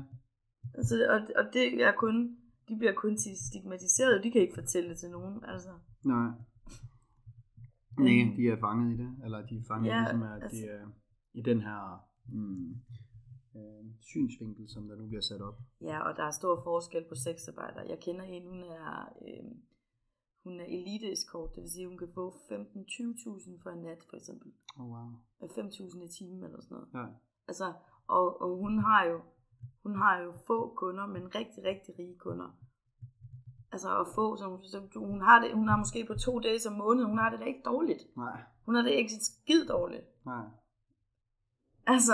[0.75, 2.37] Altså, og, og det er kun,
[2.69, 5.73] de bliver kun stigmatiseret, de kan ikke fortælle det til nogen, altså.
[6.05, 6.31] Nej.
[7.99, 9.11] Nej, de er fanget i det.
[9.25, 10.87] Eller de er fanget Ja, ligesom, at altså- de er
[11.35, 11.81] i den her
[12.29, 12.71] mm,
[13.57, 15.59] øh, synsvinkel, som der nu bliver sat op.
[15.81, 17.85] Ja, og der er stor forskel på sexarbejdere.
[17.89, 19.45] Jeg kender en, hun er, øh,
[20.45, 24.17] hun er elite escort, det vil sige, hun kan få 15-20.000 for en nat, for
[24.17, 24.53] eksempel.
[24.79, 25.09] Oh, wow.
[25.43, 26.89] Øh, 5.000 i timen eller sådan noget.
[26.95, 27.07] Ja.
[27.49, 27.73] Altså,
[28.07, 29.21] og, og hun har jo,
[29.83, 32.57] hun har jo få kunder, men rigtig, rigtig rige kunder.
[33.73, 36.69] Altså at få, som, som du- hun har det, hun har måske på to dage
[36.69, 38.17] om måneden, hun har det da ikke dårligt.
[38.17, 38.41] Nej.
[38.67, 40.05] Hun har det ikke skid dårligt.
[40.27, 40.45] Nej.
[41.87, 42.13] Altså,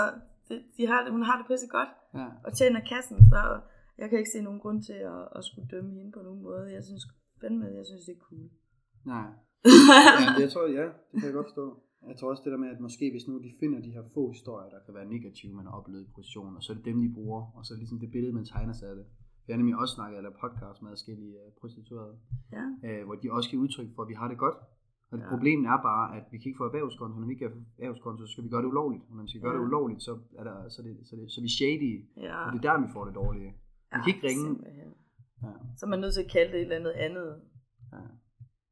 [0.49, 2.27] det, de har det, hun har det pisse godt, Ja.
[2.43, 3.59] og tjener kassen, så
[3.97, 6.73] jeg kan ikke se nogen grund til at, at skulle dømme hende på nogen måde.
[6.73, 7.03] Jeg synes
[7.41, 8.49] fandme, jeg synes det er cool.
[9.05, 9.27] Nej.
[10.19, 11.79] ja, det, jeg tror, ja, det kan jeg godt forstå.
[12.07, 14.31] Jeg tror også det der med, at måske hvis nu de finder de her få
[14.31, 16.11] historier, der kan være negative, man har oplevet i
[16.57, 18.45] og så er det dem, de bruger, og så er det ligesom det billede, man
[18.45, 19.05] tegner sig af det.
[19.47, 22.15] Jeg har nemlig også snakket eller podcast med forskellige uh, prostituerede,
[22.57, 24.57] Ja, øh, hvor de også giver udtryk for, at vi har det godt.
[25.11, 25.29] Og Ja.
[25.29, 27.15] problemet er bare, at vi kan ikke få erhvervskonto.
[27.19, 29.03] Når vi ikke få erhvervskonto, så skal vi gøre det ulovligt.
[29.09, 29.59] Og når vi skal gøre Ja.
[29.59, 31.93] det ulovligt, så er, der, så er, det, så er, det, så er vi shady.
[32.27, 33.51] ja, Og det er der, vi får det dårlige.
[33.95, 34.45] Vi kan ikke ringe.
[34.45, 34.89] Simpelthen.
[35.43, 35.53] Ja.
[35.77, 37.29] Så er man nødt til at kalde det et eller andet andet.
[37.93, 38.03] Ja.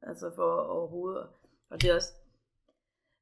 [0.09, 1.23] Altså for overhovedet.
[1.71, 2.11] Og det er også,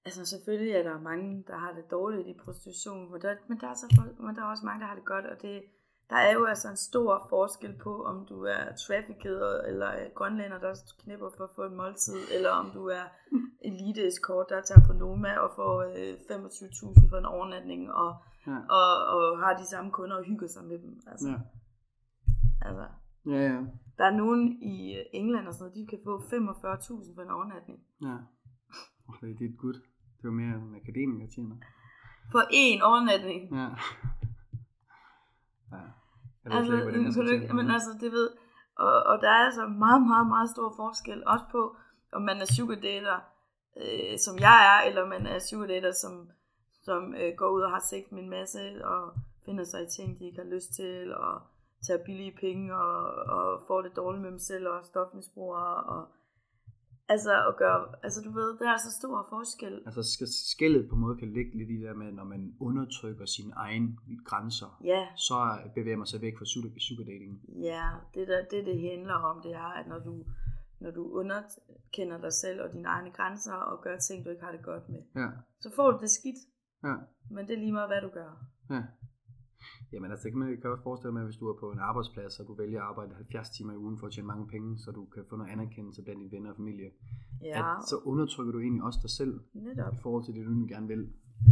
[0.05, 3.67] altså selvfølgelig er der mange, der har det dårligt i prostitution, men der, men der,
[3.67, 5.63] er, så, men der er også mange, der har det godt, og det,
[6.09, 10.59] der er jo altså en stor forskel på, om du er trafficket, eller er grønlænder,
[10.59, 13.03] der knipper for at få en måltid, eller om du er
[13.69, 18.15] elite escort, der tager på Noma og får øh, 25.000 for en overnatning, og,
[18.47, 18.57] Ja.
[18.69, 20.99] og, og har de samme kunder og hygger sig med dem.
[21.07, 21.35] Altså, Ja.
[22.67, 22.85] altså,
[23.25, 23.59] Ja, ja.
[23.97, 27.29] der er nogen i øh, England og sådan noget, de kan få 45.000 for en
[27.29, 27.79] overnatning.
[28.01, 28.15] Ja.
[29.09, 29.75] Oh, det, er godt.
[30.25, 31.55] Det var mere en akademiker tjener.
[32.31, 33.41] For én overnatning.
[33.59, 33.59] Ja.
[35.71, 35.83] ja.
[36.43, 38.29] Jeg ved Altså, slet ikke, hvordan jeg skal tjene men altså, det ved,
[38.75, 41.75] og, og der er altså meget, meget, meget stor forskel, også på,
[42.11, 43.17] om man er sugar dater,
[43.81, 46.29] øh, som jeg er, eller man er sugar dater, som,
[46.83, 49.13] som øh, går ud og har sex med en masse, og
[49.45, 51.41] finder sig i ting, de ikke har lyst til, og
[51.87, 52.97] tager billige penge, og,
[53.37, 56.07] og får det dårligt med dem selv, og stofmisbrugere, og
[57.09, 59.81] altså, at gøre, altså du ved, der er så stor forskel.
[59.85, 60.03] Altså
[60.53, 63.53] skældet på en måde kan ligge lidt i det der med, når man undertrykker sine
[63.55, 65.35] egne grænser, Ja, så
[65.75, 67.33] bevæger man sig væk fra sugar, sugar dating.
[67.71, 70.23] Ja, det der, det det handler om, det er, at når du,
[70.79, 74.51] når du underkender dig selv og dine egne grænser og gør ting, du ikke har
[74.51, 75.27] det godt med, Ja.
[75.59, 76.39] så får du det skidt,
[76.83, 76.95] Ja.
[77.31, 78.31] men det er lige meget, hvad du gør.
[78.69, 78.81] Ja.
[79.95, 82.39] Jamen altså, det kan man kan også forestille mig, hvis du er på en arbejdsplads,
[82.39, 84.91] og du vælger at arbejde 70 timer i ugen for at tjene mange penge, så
[84.91, 86.89] du kan få noget anerkendelse blandt dine venner og familie.
[87.41, 89.93] Ja, At, så undertrykker du egentlig også dig selv netop.
[89.93, 91.03] i forhold til det, du gerne vil.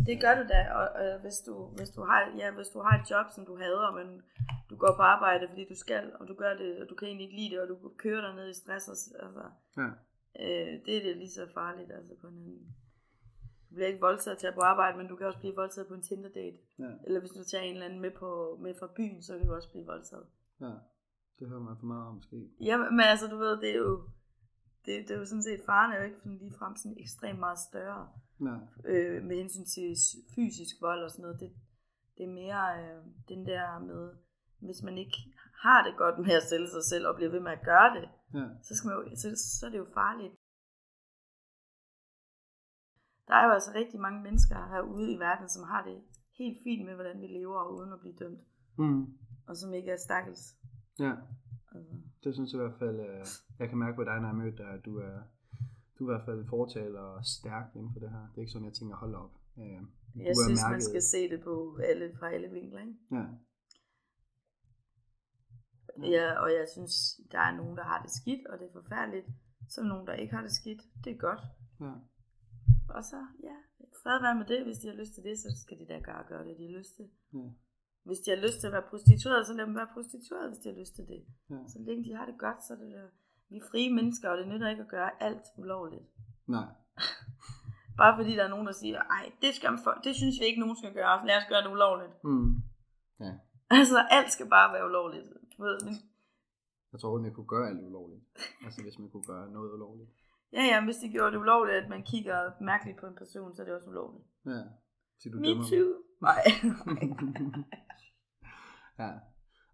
[0.10, 2.94] Det gør du da, og, og hvis, du, hvis, du har, ja, hvis du har
[3.02, 4.08] et job, som du hader, men
[4.70, 7.26] du går på arbejde, fordi du skal, og du gør det, og du kan egentlig
[7.28, 9.44] ikke lide det, og du kører dig ned i stress, og, altså,
[9.82, 9.90] Ja.
[10.44, 12.76] øh, det er det lige så farligt, altså på en anden.
[13.74, 15.94] Du bliver ikke voldtaget til at på arbejde, men du kan også blive voldtaget på
[15.94, 16.58] en Tinder-date.
[16.80, 16.90] Ja.
[17.06, 19.54] Eller hvis du tager en eller anden med, på, med fra byen, så kan du
[19.54, 20.26] også blive voldtaget.
[20.62, 20.72] ja.
[21.40, 22.50] Det hører man for meget om, måske.
[22.62, 24.04] Ja, men altså, du ved, det er jo,
[24.86, 27.40] det, det er jo sådan set, faren er jo ikke sådan lige frem sådan ekstremt
[27.40, 28.08] meget større,
[28.40, 28.60] Nej.
[28.86, 29.96] øh, med hensyn til
[30.36, 31.40] fysisk vold og sådan noget.
[31.40, 31.52] Det,
[32.18, 34.12] det er mere øh, den der med,
[34.60, 35.18] hvis man ikke
[35.64, 38.10] har det godt med at sælge sig selv, og bliver ved med at gøre det,
[38.34, 38.46] Ja.
[38.64, 39.28] så, skal man jo, så,
[39.60, 40.34] så er det jo farligt.
[43.28, 45.98] Der er jo altså rigtig mange mennesker herude i verden, som har det
[46.38, 48.42] helt fint med, hvordan vi lever, uden at blive dømt,
[48.78, 49.06] Mm.
[49.48, 50.56] og som ikke er stakkels.
[51.00, 51.14] Ja.
[51.76, 51.94] Altså.
[52.24, 53.26] Det synes jeg i hvert fald, øh,
[53.60, 55.18] jeg kan mærke på dig, når jeg mødte dig, at du er,
[56.00, 58.24] du er i hvert fald fortaler og stærk inden for det her.
[58.30, 59.32] Det er ikke sådan, jeg tænker, hold op.
[59.58, 59.82] Øh, Jeg
[60.16, 62.80] du er synes, man mærket- skal se det på alle, fra alle vinkler.
[62.80, 62.96] Ikke?
[63.12, 63.26] Ja.
[66.16, 66.94] Ja, og jeg synes,
[67.32, 69.28] der er nogen, der har det skidt, og det er forfærdeligt.
[69.70, 70.82] Så der nogen, der ikke har det skidt.
[71.04, 71.40] Det er godt.
[71.80, 71.92] Ja.
[72.90, 73.58] Og så, ja,
[74.04, 74.60] fred være med det.
[74.64, 76.78] Hvis de har lyst til det, så skal de da gøre, gøre det, de har
[76.80, 77.08] lyst til.
[77.34, 77.50] Ja.
[78.08, 80.70] Hvis de har lyst til at være prostitueret, så lad dem være prostitueret, hvis de
[80.72, 81.22] har lyst til det.
[81.50, 81.62] Ja.
[81.74, 83.08] Så længe de har det godt, så er det der.
[83.50, 86.08] Vi er frie mennesker, og det nytter ikke at gøre alt ulovligt.
[86.48, 86.68] Nej.
[88.02, 90.46] Bare fordi der er nogen, der siger, ej, det, skal man for, det synes vi
[90.46, 92.24] ikke, nogen skal gøre, så lad os gøre det ulovligt.
[92.24, 92.52] Mm.
[93.20, 93.34] Ja.
[93.70, 95.28] Altså, alt skal bare være ulovligt.
[95.58, 95.96] Du ved, men,
[96.92, 98.24] Jeg tror, at jeg kunne gøre alt ulovligt.
[98.66, 100.12] Altså, hvis man kunne gøre noget ulovligt.
[100.54, 103.54] Ja, ja, men hvis de gjorde det ulovligt, at man kigger mærkeligt på en person,
[103.56, 104.26] så er det også ulovligt.
[104.46, 104.62] Ja.
[105.20, 105.88] Så du Me dømmer too.
[106.28, 106.42] Nej.
[109.02, 109.10] ja.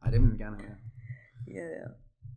[0.04, 0.78] Ej, det vil vi gerne have.
[1.48, 1.88] ja, ja.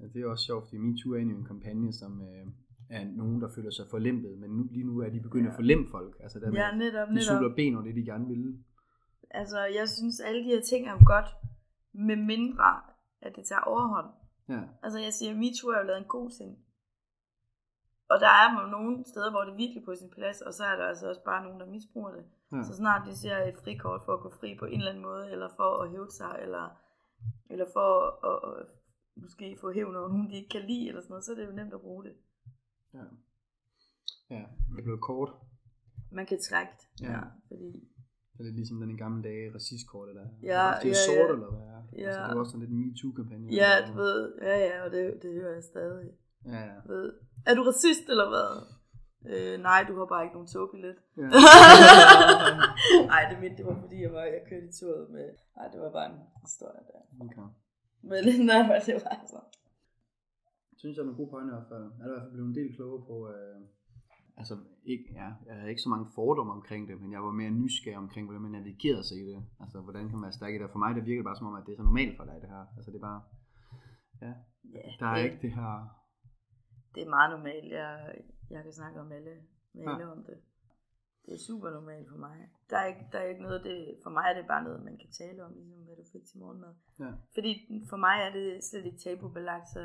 [0.01, 2.47] Ja, det er også sjovt, fordi MeToo er egentlig en kampagne, som øh,
[2.91, 5.59] er nogen, der føler sig forlæmpet, men nu, lige nu er de begyndt at Ja.
[5.59, 6.17] forlempe folk.
[6.21, 7.37] Altså, der Ja, netop, de netop.
[7.43, 8.59] sutter ben over det, de gerne ville.
[9.31, 11.27] Altså, jeg synes, alle de her ting er jo godt,
[11.93, 12.71] med mindre,
[13.23, 14.07] at det tager overhånd.
[14.49, 14.61] Ja.
[14.83, 16.59] Altså, jeg siger, MeToo er jo lavet en god ting.
[18.13, 20.77] Og der er nogle steder, hvor det er virkelig på sin plads, og så er
[20.77, 22.25] der altså også bare nogen, der misbruger det.
[22.53, 22.63] Ja.
[22.69, 25.31] Så snart de ser et frikort for at gå fri på en eller anden måde,
[25.33, 26.65] eller for at hæve sig, eller,
[27.51, 27.89] eller for
[28.31, 28.67] at, at
[29.17, 31.47] måske få hævn over nogen, de ikke kan lide, eller sådan noget, så er det
[31.47, 32.15] jo nemt at bruge det.
[32.95, 33.05] Ja.
[34.31, 35.31] Ja, det er blevet kort.
[36.11, 37.13] Man kan trække det, Ja.
[37.13, 37.21] ja.
[37.49, 37.71] fordi
[38.33, 40.27] Det er lidt ligesom den gamle dage racistkortet der.
[40.43, 41.35] Ja, det er ja, sort, ja.
[41.35, 41.83] eller hvad er.
[41.97, 42.07] Ja.
[42.07, 43.47] Altså, det var også sådan lidt en MeToo-kampagne.
[43.61, 46.11] Ja, du ved, ja, ja, og det, det hører jeg stadig.
[46.47, 47.13] Ja, Ved,
[47.47, 48.51] er du racist, eller hvad?
[49.33, 50.97] Øh, nej, du har bare ikke nogen togbillet.
[51.17, 51.29] ja.
[53.13, 55.27] Nej, det mente, det var fordi, jeg, var, jeg kørte i toget med...
[55.57, 57.01] Nej, det var bare en historie der.
[57.25, 57.47] Okay.
[58.11, 58.21] Men
[58.51, 59.39] nej, det var altså...
[60.81, 61.85] synes jeg er en god pointe i hvert fald.
[61.99, 63.59] Jeg er i hvert fald blevet en del klogere på, øh,
[64.41, 64.55] altså
[64.93, 67.99] ikke, ja, jeg havde ikke så mange fordomme omkring det, men jeg var mere nysgerrig
[68.05, 69.41] omkring, hvordan man navigerede sig i det.
[69.63, 70.75] Altså, hvordan kan man være stærk i det?
[70.75, 72.49] For mig, det virker bare som om, at det er så normalt for dig, det
[72.55, 72.65] her.
[72.77, 73.21] Altså, det er bare,
[74.25, 74.33] ja,
[75.01, 76.02] der er ikke det her,
[76.95, 77.71] det er meget normalt.
[77.73, 78.15] Jeg,
[78.51, 79.35] jeg kan snakke om alle,
[79.75, 79.93] med Ja.
[79.93, 80.37] alle om det.
[81.27, 82.37] Det er super normalt for mig.
[82.71, 84.99] Der er ikke, der er ikke noget, det, for mig er det bare noget, man
[84.99, 86.75] kan tale om, ligesom hvad du fik til morgenmad.
[87.01, 87.11] Ja.
[87.35, 87.53] Fordi
[87.91, 89.81] for mig er det slet ikke tabubelagt, så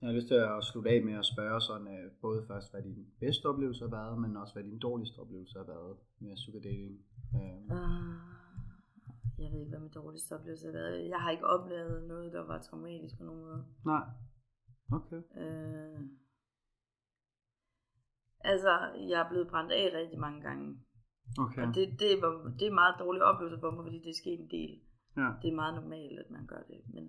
[0.00, 2.82] Jeg har lyst til at slutte af med at spørge sådan, øh, både først, hvad
[2.82, 6.60] din bedste oplevelse har været, men også, hvad din dårligste oplevelse har været med sugar
[6.60, 6.94] dating.
[7.36, 11.08] Øh, Uh, jeg ved ikke, hvad min dårligste oplevelse har været.
[11.08, 13.64] Jeg har ikke oplevet noget, der var traumatisk på nogen måde.
[13.84, 14.04] nej.
[14.98, 15.20] Okay.
[15.42, 16.00] Uh,
[18.40, 18.72] altså,
[19.10, 20.66] jeg er blevet brændt af rigtig mange gange.
[21.38, 21.66] Okay.
[21.66, 24.40] Og det, det, var, det er meget dårlig oplevelse for mig, fordi det er sket
[24.40, 24.72] en del.
[25.16, 25.28] Ja.
[25.42, 26.80] Det er meget normalt, at man gør det.
[26.94, 27.04] Men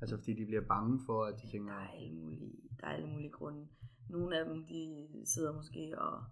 [0.00, 2.90] Altså fordi de bliver bange for, at de tænker, der er alle mulige, der er
[2.90, 3.66] alle mulige grunde.
[4.08, 6.24] Nogle af dem, de sidder måske og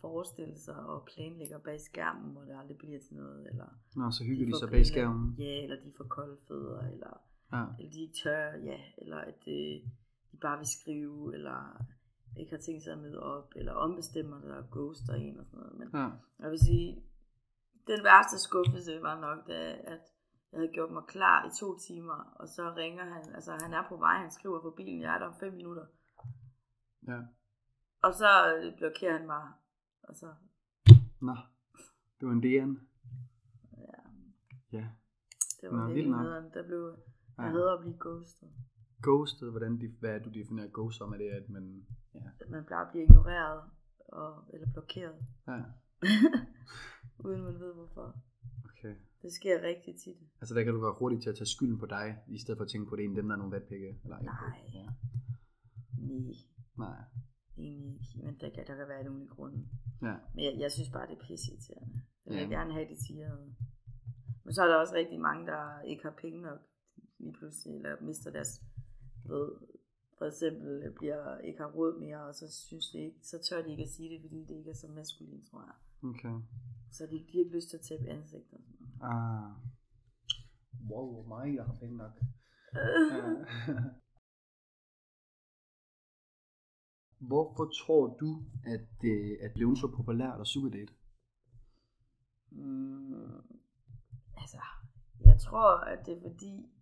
[0.00, 3.48] forestiller sig og planlægger bag skærmen, hvor det aldrig bliver til noget.
[3.50, 5.34] Eller Nå, så hygger de får sig bag skærmen.
[5.38, 7.12] Ja, eller de får kolde fødder, eller
[7.52, 7.64] Ja.
[7.78, 9.80] eller de ikke tør, ja, eller at øh,
[10.32, 11.82] de bare vil skrive, eller
[12.36, 15.58] ikke har tænkt sig at møde op, eller ombestemmer sig og ghoster en og sådan
[15.60, 15.78] noget.
[15.78, 16.08] Men Ja.
[16.38, 17.02] jeg vil sige,
[17.86, 20.00] den værste skuffelse var nok, da, at
[20.52, 23.88] jeg havde gjort mig klar i to timer, og så ringer han, altså han er
[23.88, 25.86] på vej, han skriver på bilen, jeg er der om fem minutter.
[27.08, 27.20] ja.
[28.02, 29.42] Og så øh, blokerer han mig,
[30.02, 30.26] og så,
[31.20, 31.36] Nå,
[32.20, 32.80] det var en DN.
[33.78, 34.00] ja,
[34.72, 34.86] Ja.
[35.60, 36.54] det var Nå, vildt nok.
[36.54, 36.96] Der blev,
[37.42, 37.52] jeg Ja.
[37.58, 38.48] havde at blive ghostet.
[39.02, 41.12] Ghostet, hvordan de, hvad er det, du definerer ghost som?
[41.12, 41.86] Er det, at man...
[42.14, 42.20] Ja.
[42.40, 43.60] At man bare bliver ignoreret,
[44.08, 45.16] og, eller blokeret,
[45.48, 45.62] ja.
[47.24, 48.06] uden man ved hvorfor.
[48.64, 48.94] Okay.
[49.22, 50.16] Det sker rigtig tit.
[50.40, 52.64] Altså der kan du være hurtig til at tage skylden på dig, i stedet for
[52.64, 54.00] at tænke på, at det er en dem, der er nogle vatpikke.
[54.04, 54.60] Eller, Nej.
[54.74, 54.86] Ja.
[55.98, 56.34] Nej,
[56.78, 56.98] Nej.
[57.58, 58.24] egentlig ikke.
[58.26, 59.68] Men der kan, der kan være mulige grunde.
[60.02, 60.14] Ja.
[60.34, 62.00] Men jeg, jeg synes bare, det er pisseirriterende.
[62.26, 62.56] Jeg vil Ja.
[62.58, 63.36] gerne have, at de siger.
[64.44, 66.58] Men så er der også rigtig mange, der ikke har penge nok
[67.20, 68.62] lige pludselig, eller mister deres,
[69.24, 69.48] ved,
[70.18, 73.70] for eksempel bliver, ikke har råd mere, og så synes de ikke, så tør de
[73.70, 75.76] ikke at sige det, fordi det ikke er så maskulin, tror jeg.
[76.10, 76.36] Okay.
[76.90, 78.52] Så de, de har ikke lyst til at tabe ansigtet.
[78.52, 79.12] og sådan noget.
[79.14, 79.52] Ah.
[80.90, 82.12] Wow, mig, jeg har penge nok.
[87.30, 90.92] Hvorfor tror du, at det at blive så populært at sugar date?
[92.50, 93.40] Mm,
[94.36, 94.60] altså,
[95.24, 96.72] jeg tror, at det er fordi,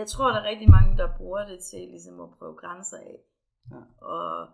[0.00, 3.16] jeg tror, der er rigtig mange, der bruger det til ligesom at prøve grænser af.
[3.72, 3.82] Ja.
[4.14, 4.48] Og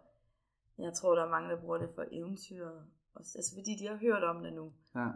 [0.78, 2.86] jeg tror, der er mange, der bruger det for eventyret.
[3.14, 4.72] Også, altså, fordi de har hørt om det nu.
[4.94, 5.08] Ja.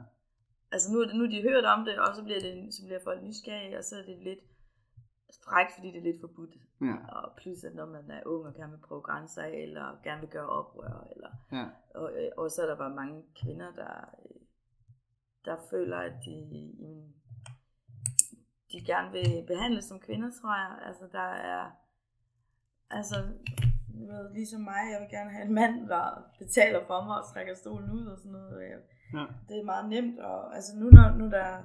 [0.72, 3.00] Altså, nu, er nu har de hørt om det, og så bliver, det, så bliver
[3.04, 4.42] folk nysgerrige, og så er det lidt
[5.44, 6.54] frækt, fordi det er lidt forbudt.
[6.80, 6.96] Ja.
[7.16, 10.20] Og plus, at når man er ung og gerne vil prøve grænser af, eller gerne
[10.20, 11.66] vil gøre oprør, eller Ja.
[11.94, 14.40] og, øh, og så er der bare mange kvinder, der, øh,
[15.44, 16.30] der føler, at de,
[16.80, 17.14] jamen,
[18.72, 20.78] de gerne vil behandles som kvinder, tror jeg.
[20.86, 21.70] Altså, der er...
[22.90, 23.16] Altså,
[23.94, 27.28] du ved, ligesom mig, jeg vil gerne have en mand, der betaler for mig og
[27.32, 28.60] trækker stolen ud og sådan noget.
[28.62, 29.26] Ja.
[29.48, 31.62] det er meget nemt, og altså nu når, nu der,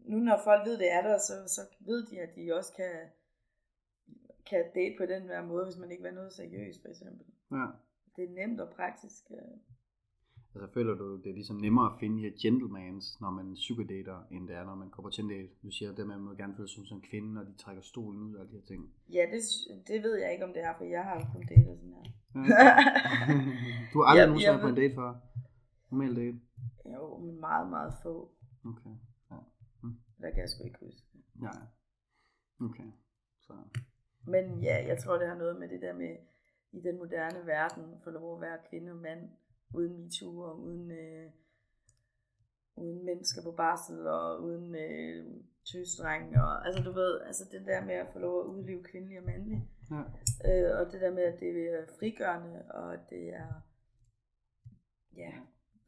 [0.00, 2.94] nu når folk ved, det er der, så, så ved de, at de også kan,
[4.46, 7.26] kan date på den her måde, hvis man ikke vil noget seriøst, for eksempel.
[7.52, 7.66] ja.
[8.16, 9.30] Det er nemt og praktisk.
[10.54, 13.84] Altså føler du, det er ligesom nemmere at finde de her gentlemans, når man sugar
[13.84, 15.46] dater, end det er, når man går på Tinder.
[15.62, 17.82] Du siger, at man må gerne føle sig som sådan en kvinde, når de trækker
[17.82, 18.94] stolen ud og alle de her ting.
[19.12, 19.42] Ja, det,
[19.88, 22.04] det ved jeg ikke, om det er, for jeg har jo kun datet sådan her.
[23.92, 25.14] du har aldrig nogensinde været på en ved- date før?
[25.90, 26.40] Normal date?
[26.94, 28.14] jo, men meget, meget få.
[28.64, 28.94] Okay.
[29.30, 29.36] Ja.
[30.22, 31.06] Der kan jeg sgu ikke huske.
[31.42, 31.54] Ja.
[32.66, 32.90] Okay.
[33.40, 33.52] Så.
[34.26, 36.16] Men ja, jeg tror, det har noget med det der med,
[36.72, 39.20] i den moderne verden, få lov at være kvinde og mand,
[39.74, 41.30] uden MeToo og uden, øh,
[42.76, 45.26] uden mennesker på barsel og uden øh,
[45.72, 46.36] tøsdreng.
[46.36, 49.24] Og, altså du ved, altså det der med at få lov at udleve kvindelig og
[49.24, 49.68] mandlig.
[49.90, 50.02] Ja.
[50.48, 53.52] Øh, og det der med, at det er frigørende, og at det er
[55.16, 55.32] ja,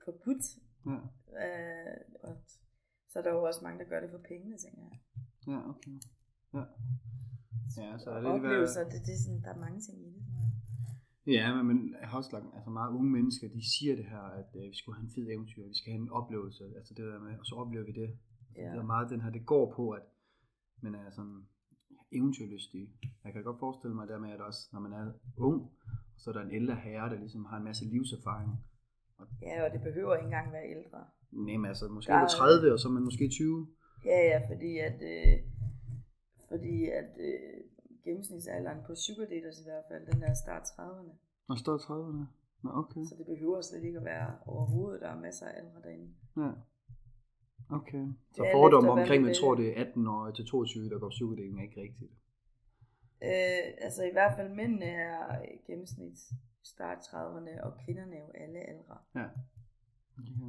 [0.04, 0.44] forbudt.
[0.86, 0.98] Ja.
[1.42, 2.36] Øh, og
[3.08, 4.98] så er der jo også mange, der gør det for pengene, tænker jeg.
[5.46, 5.96] Ja, okay.
[6.54, 6.64] Ja.
[7.76, 10.21] Ja, så er det oplevelser, det, det er sådan, der er mange ting i det.
[11.26, 11.78] Ja, men, men
[12.32, 15.10] lagt, altså meget unge mennesker, de siger det her, at øh, vi skulle have en
[15.16, 17.92] fed eventyr, vi skal have en oplevelse, altså det der med, og så oplever vi
[17.92, 18.10] det.
[18.56, 18.70] Ja.
[18.70, 20.02] Det er meget den her, det går på, at
[20.82, 21.46] man er sådan
[22.12, 22.88] eventyrlystig.
[23.24, 25.70] Jeg kan godt forestille mig dermed, at også, når man er ung,
[26.16, 28.50] så er der en ældre herre, der ligesom har en masse livserfaring.
[29.42, 30.98] Ja, og det behøver ikke engang være ældre.
[31.32, 33.66] Nem, altså måske Der er er- du 30, og så er man måske 20.
[34.04, 35.38] Ja, ja, fordi at, øh,
[36.48, 37.61] fordi at øh,
[38.04, 38.94] gennemsnitsalderen på
[39.30, 41.12] daters i hvert fald, den er start 30'erne.
[41.48, 42.24] Og står 30'erne.
[42.62, 43.04] Nå, okay.
[43.04, 46.14] Så det behøver slet ikke at være overhovedet, der er masser af ældre derinde.
[46.36, 46.50] Ja.
[47.76, 48.06] Okay.
[48.32, 51.62] Så fordomme omkring, man tror, det er 18 år til 22, der går sugardating, er
[51.62, 52.12] ikke rigtigt.
[53.22, 56.32] Øh, altså i hvert fald mændene er gennemsnits
[56.64, 58.96] start 30'erne, og kvinderne er jo alle aldre.
[59.14, 59.26] Ja.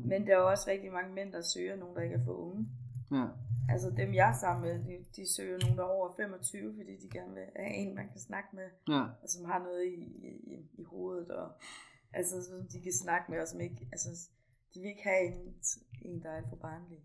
[0.05, 2.67] Men der er også rigtig mange mænd, der søger nogen, der ikke er for unge.
[3.17, 3.25] Ja.
[3.73, 6.93] Altså dem jeg er sammen med, de, de søger nogen, der er over 25, fordi
[7.03, 9.03] de gerne vil have en, man kan snakke med, Ja.
[9.23, 9.97] og som har noget i,
[10.53, 11.47] i, i hovedet, og
[12.13, 14.09] altså, som de kan snakke med, og som ikke, altså,
[14.73, 15.53] de vil ikke have en,
[16.01, 16.99] en der er for barnlig.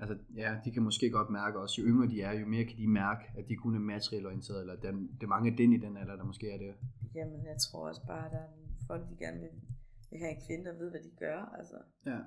[0.00, 2.76] Altså, ja, de kan måske godt mærke også, jo yngre de er, jo mere kan
[2.78, 5.78] de mærke, at de kun er materielt orienteret, eller den, det er mange den i
[5.84, 6.74] den alder, der måske er det.
[7.14, 9.50] Jamen, jeg tror også bare, at der er nogle folk, de gerne vil,
[10.10, 11.38] vil have en kvinde, der ved, hvad de gør.
[11.58, 12.18] Altså, Ja.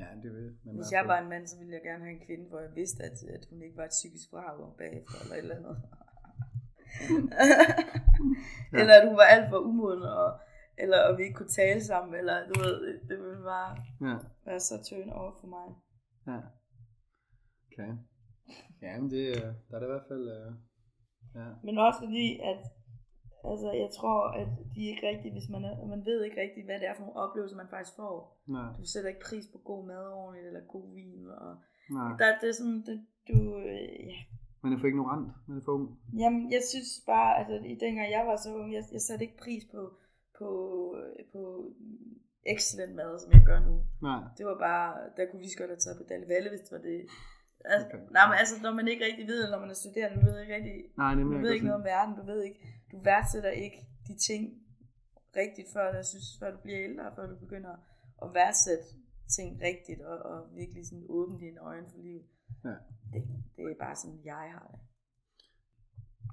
[0.00, 2.14] Ja, det vil man hvis i jeg var en mand, så ville jeg gerne have
[2.20, 5.34] en kvinde, hvor jeg vidste, at, at hun ikke var et psykisk vrag bagefter, eller
[5.36, 5.76] et eller andet.
[8.72, 8.78] Ja.
[8.80, 10.28] Eller at hun var alt for umoden, og,
[10.78, 12.76] eller at vi ikke kunne tale sammen, eller du ved,
[13.08, 13.70] det ville bare
[14.00, 14.16] Ja,
[14.46, 15.66] være så turn over for mig.
[16.26, 16.40] ja.
[17.66, 17.92] Okay.
[18.82, 20.52] Ja, men det, er- der er det i hvert fald, øh,
[21.34, 21.48] ja.
[21.64, 22.60] Men også fordi, at
[23.50, 26.78] altså, jeg tror, at de ikke rigtig, hvis man, er, man ved ikke rigtig, hvad
[26.80, 28.16] det er for nogle oplevelser, man faktisk får.
[28.46, 31.56] Nej, Du sætter ikke pris på god mad ordentligt, eller god vin, og
[31.90, 32.10] nej.
[32.20, 32.96] der, det er sådan, det,
[33.28, 34.18] du, øh, ja.
[34.62, 35.86] Man er for ignorant, man er for ung.
[36.22, 39.38] Jamen, jeg synes bare, altså, i dengang jeg var så ung, jeg, jeg satte ikke
[39.44, 39.80] pris på,
[40.38, 40.48] på,
[41.32, 41.40] på
[42.54, 43.74] excellent mad, som jeg gør nu.
[44.08, 44.20] Nej.
[44.38, 46.82] Det var bare, der kunne vi godt have taget på Dalle Valle, hvis det var
[46.90, 47.00] det.
[47.72, 47.98] Altså, Okay.
[48.16, 50.54] nej, men altså, når man ikke rigtig ved, når man er studerende, du ved ikke
[50.58, 51.36] rigtig, Nej, nemlig.
[51.36, 52.60] du ved ikke noget om verden, du ved ikke,
[52.94, 54.42] du værdsætter ikke de ting
[55.36, 57.74] rigtigt, før, jeg synes, før du bliver ældre, før du begynder
[58.22, 58.86] at værdsætte
[59.36, 62.26] ting rigtigt, og, og virkelig sådan åbne dine øjne for livet.
[62.64, 62.76] Ja.
[63.12, 63.20] Det,
[63.56, 64.80] det er bare sådan, jeg har det.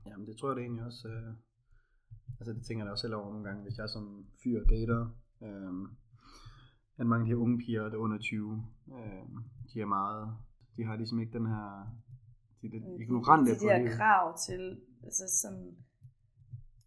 [0.05, 1.07] Jamen, det tror jeg da egentlig også.
[1.07, 1.33] Øh,
[2.39, 4.05] altså, det tænker jeg da også selv over nogle gange, hvis jeg som
[4.43, 5.01] fyr dater.
[5.45, 5.73] Øh,
[6.99, 8.65] at mange af de her unge piger, der er under 20,
[8.97, 9.25] øh,
[9.73, 10.37] de er meget,
[10.77, 11.67] de har ligesom ikke den her,
[12.61, 13.97] de er lidt ignorante de, på de her livet.
[13.97, 15.77] krav til, altså sådan,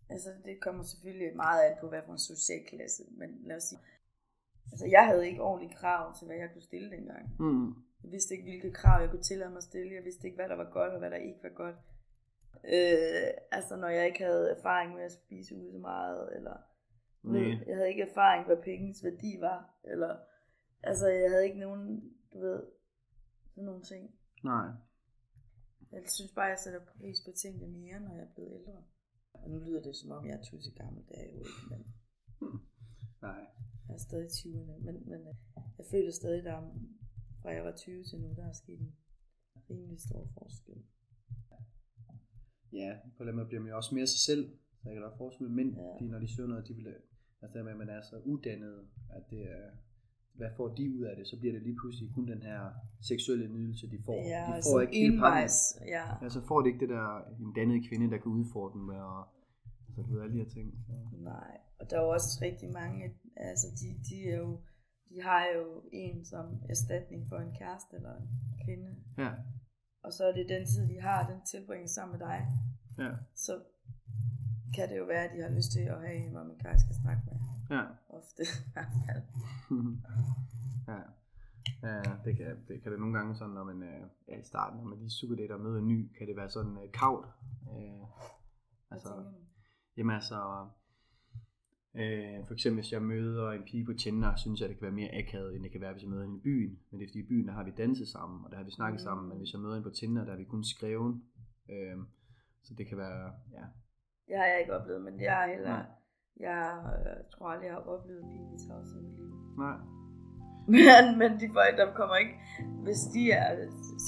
[0.08, 3.62] altså det kommer selvfølgelig meget an på, hvad for en social klasse, men lad os
[3.62, 3.80] sige,
[4.72, 7.36] altså jeg havde ikke ordentlige krav til, hvad jeg kunne stille dengang.
[7.38, 7.68] Mm.
[8.02, 9.94] Jeg vidste ikke, hvilke krav jeg kunne tillade mig at stille.
[9.94, 11.76] Jeg vidste ikke, hvad der var godt, og hvad der ikke var godt.
[12.64, 16.56] Øh, altså, når jeg ikke havde erfaring med at spise ude så meget, eller
[17.22, 17.58] Nej.
[17.66, 20.16] jeg havde ikke erfaring, hvad pengens værdi var, eller
[20.82, 22.62] altså, jeg havde ikke nogen, du ved,
[23.50, 24.14] sådan nogle ting.
[24.44, 24.66] Nej.
[25.92, 28.82] Jeg synes bare, jeg sætter pris på tingene mere, når jeg er blevet ældre.
[29.34, 31.64] Og nu lyder det, som om jeg er tusind gammel, det er jeg jo ikke,
[31.70, 31.80] men
[33.22, 33.44] Nej.
[33.88, 34.74] jeg er stadig i 20'erne.
[34.86, 35.34] Men, men øh,
[35.78, 36.62] jeg føler stadig, der er,
[37.42, 38.96] fra jeg var 20 til nu, der er sket en
[39.70, 40.84] rimelig stor forskel.
[42.72, 44.58] Ja, på den måde bliver man jo også mere sig selv.
[44.82, 45.96] Så jeg kan da forestille mig, mænd, Ja.
[46.00, 46.86] de, når de søger noget, de vil,
[47.42, 49.70] altså det med, at man er så uddannet, at det er,
[50.38, 52.60] hvad får de ud af det, så bliver det lige pludselig kun den her
[53.10, 54.18] seksuelle nydelse, de får.
[54.34, 55.56] Ja, de får sådan ikke envejs,
[55.96, 56.04] ja.
[56.22, 57.06] Ja, så får det ikke det der,
[57.44, 59.22] en dannet kvinde, der kan udfordre dem med at,
[59.86, 60.66] altså du ved, alle de her ting.
[60.86, 60.92] Så.
[61.32, 63.02] Nej, og der er jo også rigtig mange,
[63.36, 64.50] altså de, de er jo,
[65.10, 68.28] de har jo en som erstatning for en kæreste eller en
[68.64, 68.90] kvinde.
[69.18, 69.30] Ja,
[70.04, 72.38] Og så er det den tid, de har, den tilbringer sammen med dig.
[72.98, 73.52] ja, Så
[74.76, 76.78] kan det jo være, at de har lyst til at have en, hvor man kan
[76.84, 77.36] skal snakke med.
[77.70, 77.82] Ja.
[78.08, 79.22] Ofte i hvert fald.
[80.88, 81.00] ja.
[81.82, 84.78] Ja, det kan, det kan det nogle gange sådan, når man øh, er i starten,
[84.80, 87.26] når man lige superdater og møder en ny, kan det være sådan øh, kavt.
[87.72, 88.06] Øh,
[88.90, 89.24] altså?
[89.96, 90.66] Jamen altså,
[91.94, 94.92] øh, for eksempel hvis jeg møder en pige på Tinder, synes jeg, det kan være
[94.92, 96.78] mere akavet, end det kan være, hvis jeg møder hende i byen.
[96.90, 98.70] Men det er fordi i byen, der har vi danset sammen, og der har vi
[98.70, 99.04] snakket Mm.
[99.04, 99.28] sammen.
[99.28, 101.20] Men hvis jeg møder hende på Tinder, der har vi kun skrevet.
[101.70, 101.96] Øh,
[102.62, 103.64] så det kan være, ja.
[104.28, 105.68] Det har jeg ikke oplevet, men jeg har heller...
[105.70, 105.86] Nej.
[106.40, 109.32] Jeg øh, tror aldrig, jeg har oplevet pinlig tavshed i mit liv.
[109.58, 109.76] Nej.
[110.68, 112.34] Men, men de folk, der kommer ikke...
[112.84, 113.48] Hvis de er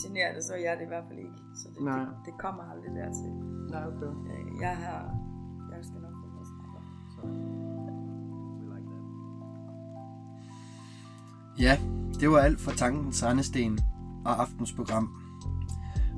[0.02, 1.38] generede, så er jeg det i hvert fald ikke.
[1.60, 1.98] Så det, Nej.
[1.98, 3.30] det, det kommer aldrig dertil.
[3.74, 4.06] Nej, okay.
[4.06, 5.00] Øh, Jeg har...
[5.72, 6.48] Jeg skal nok få noget.
[7.14, 7.20] Så,
[8.58, 9.04] we like that.
[11.64, 11.74] Ja,
[12.20, 13.78] det var alt fra Tankens Rendesten
[14.24, 15.06] og aftens program.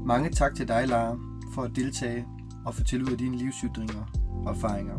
[0.07, 1.19] Mange tak til dig, Lara,
[1.55, 2.27] for at deltage
[2.67, 4.03] og fortælle ud af dine livsytringer
[4.47, 4.99] og erfaringer.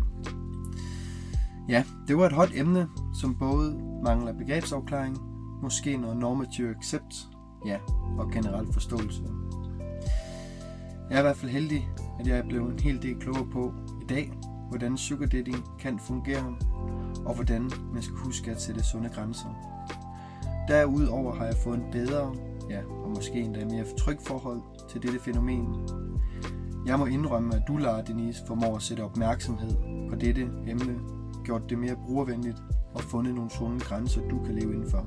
[1.70, 5.17] Ja, det var et hot emne, som både mangler begrebsafklaring,
[5.61, 7.15] måske noget normative accept,
[7.65, 7.78] ja,
[8.17, 9.24] og generel forståelse.
[11.09, 11.89] Jeg er i hvert fald heldig,
[12.20, 14.34] at jeg er blevet en hel del klogere på i dag,
[14.70, 16.55] hvordan sugar dating kan fungere,
[17.26, 19.49] og hvordan man skal huske at sætte sunde grænser.
[20.67, 22.36] Derudover har jeg fået en bedre,
[22.70, 25.76] ja, og måske endda mere tryg forhold til dette fænomen.
[26.86, 29.72] Jeg må indrømme, at du, Lara Denise, formår at sætte opmærksomhed
[30.09, 31.18] på dette emne,
[31.49, 35.05] gjort det mere brugervenligt og fundet nogle sunde grænser, du kan leve indenfor.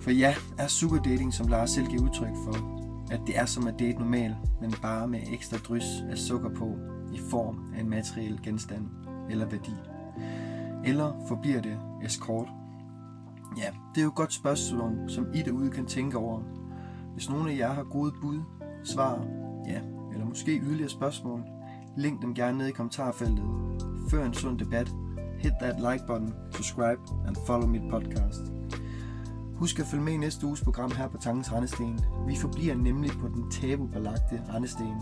[0.00, 2.80] For ja, er sugar dating, som Lars selv giver udtryk for,
[3.10, 6.76] at det er som at date normalt, men bare med ekstra drys af sukker på
[7.12, 8.86] i form af en materiel genstand
[9.30, 9.74] eller værdi?
[10.84, 12.48] Eller forbliver det escort?
[13.58, 16.40] Ja, det er jo et godt spørgsmål, som I derude kan tænke over.
[17.12, 18.40] Hvis nogen af jer har gode bud,
[18.84, 19.26] svar,
[19.66, 19.80] ja,
[20.12, 21.44] eller måske yderligere spørgsmål,
[22.00, 23.44] link dem gerne ned i kommentarfeltet.
[24.10, 24.92] Før en sund debat,
[25.38, 28.40] hit that like button, subscribe and follow mit podcast.
[29.54, 32.00] Husk at følge med i næste uges program her på Tangens Rendesten.
[32.26, 34.94] Vi forbliver nemlig på den tabubelagte Rendesten.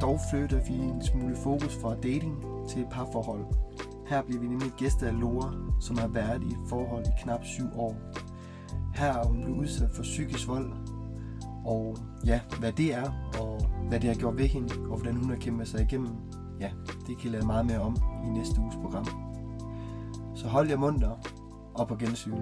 [0.00, 3.44] Dog flytter vi en smule fokus fra dating til et parforhold.
[4.06, 7.44] Her bliver vi nemlig gæster af Lora, som har været i et forhold i knap
[7.44, 7.96] syv år.
[8.94, 10.72] Her er hun blevet udsat for psykisk vold,
[11.66, 11.96] og
[12.26, 13.10] ja, hvad det er,
[13.40, 16.10] og hvad det har gjort ved hende, og hvordan hun har kæmpet sig igennem,
[16.60, 16.70] ja,
[17.06, 17.96] det kan jeg lade meget mere om
[18.26, 19.06] i næste uges program.
[20.34, 21.10] Så hold jer munter,
[21.74, 22.36] og på gensyn.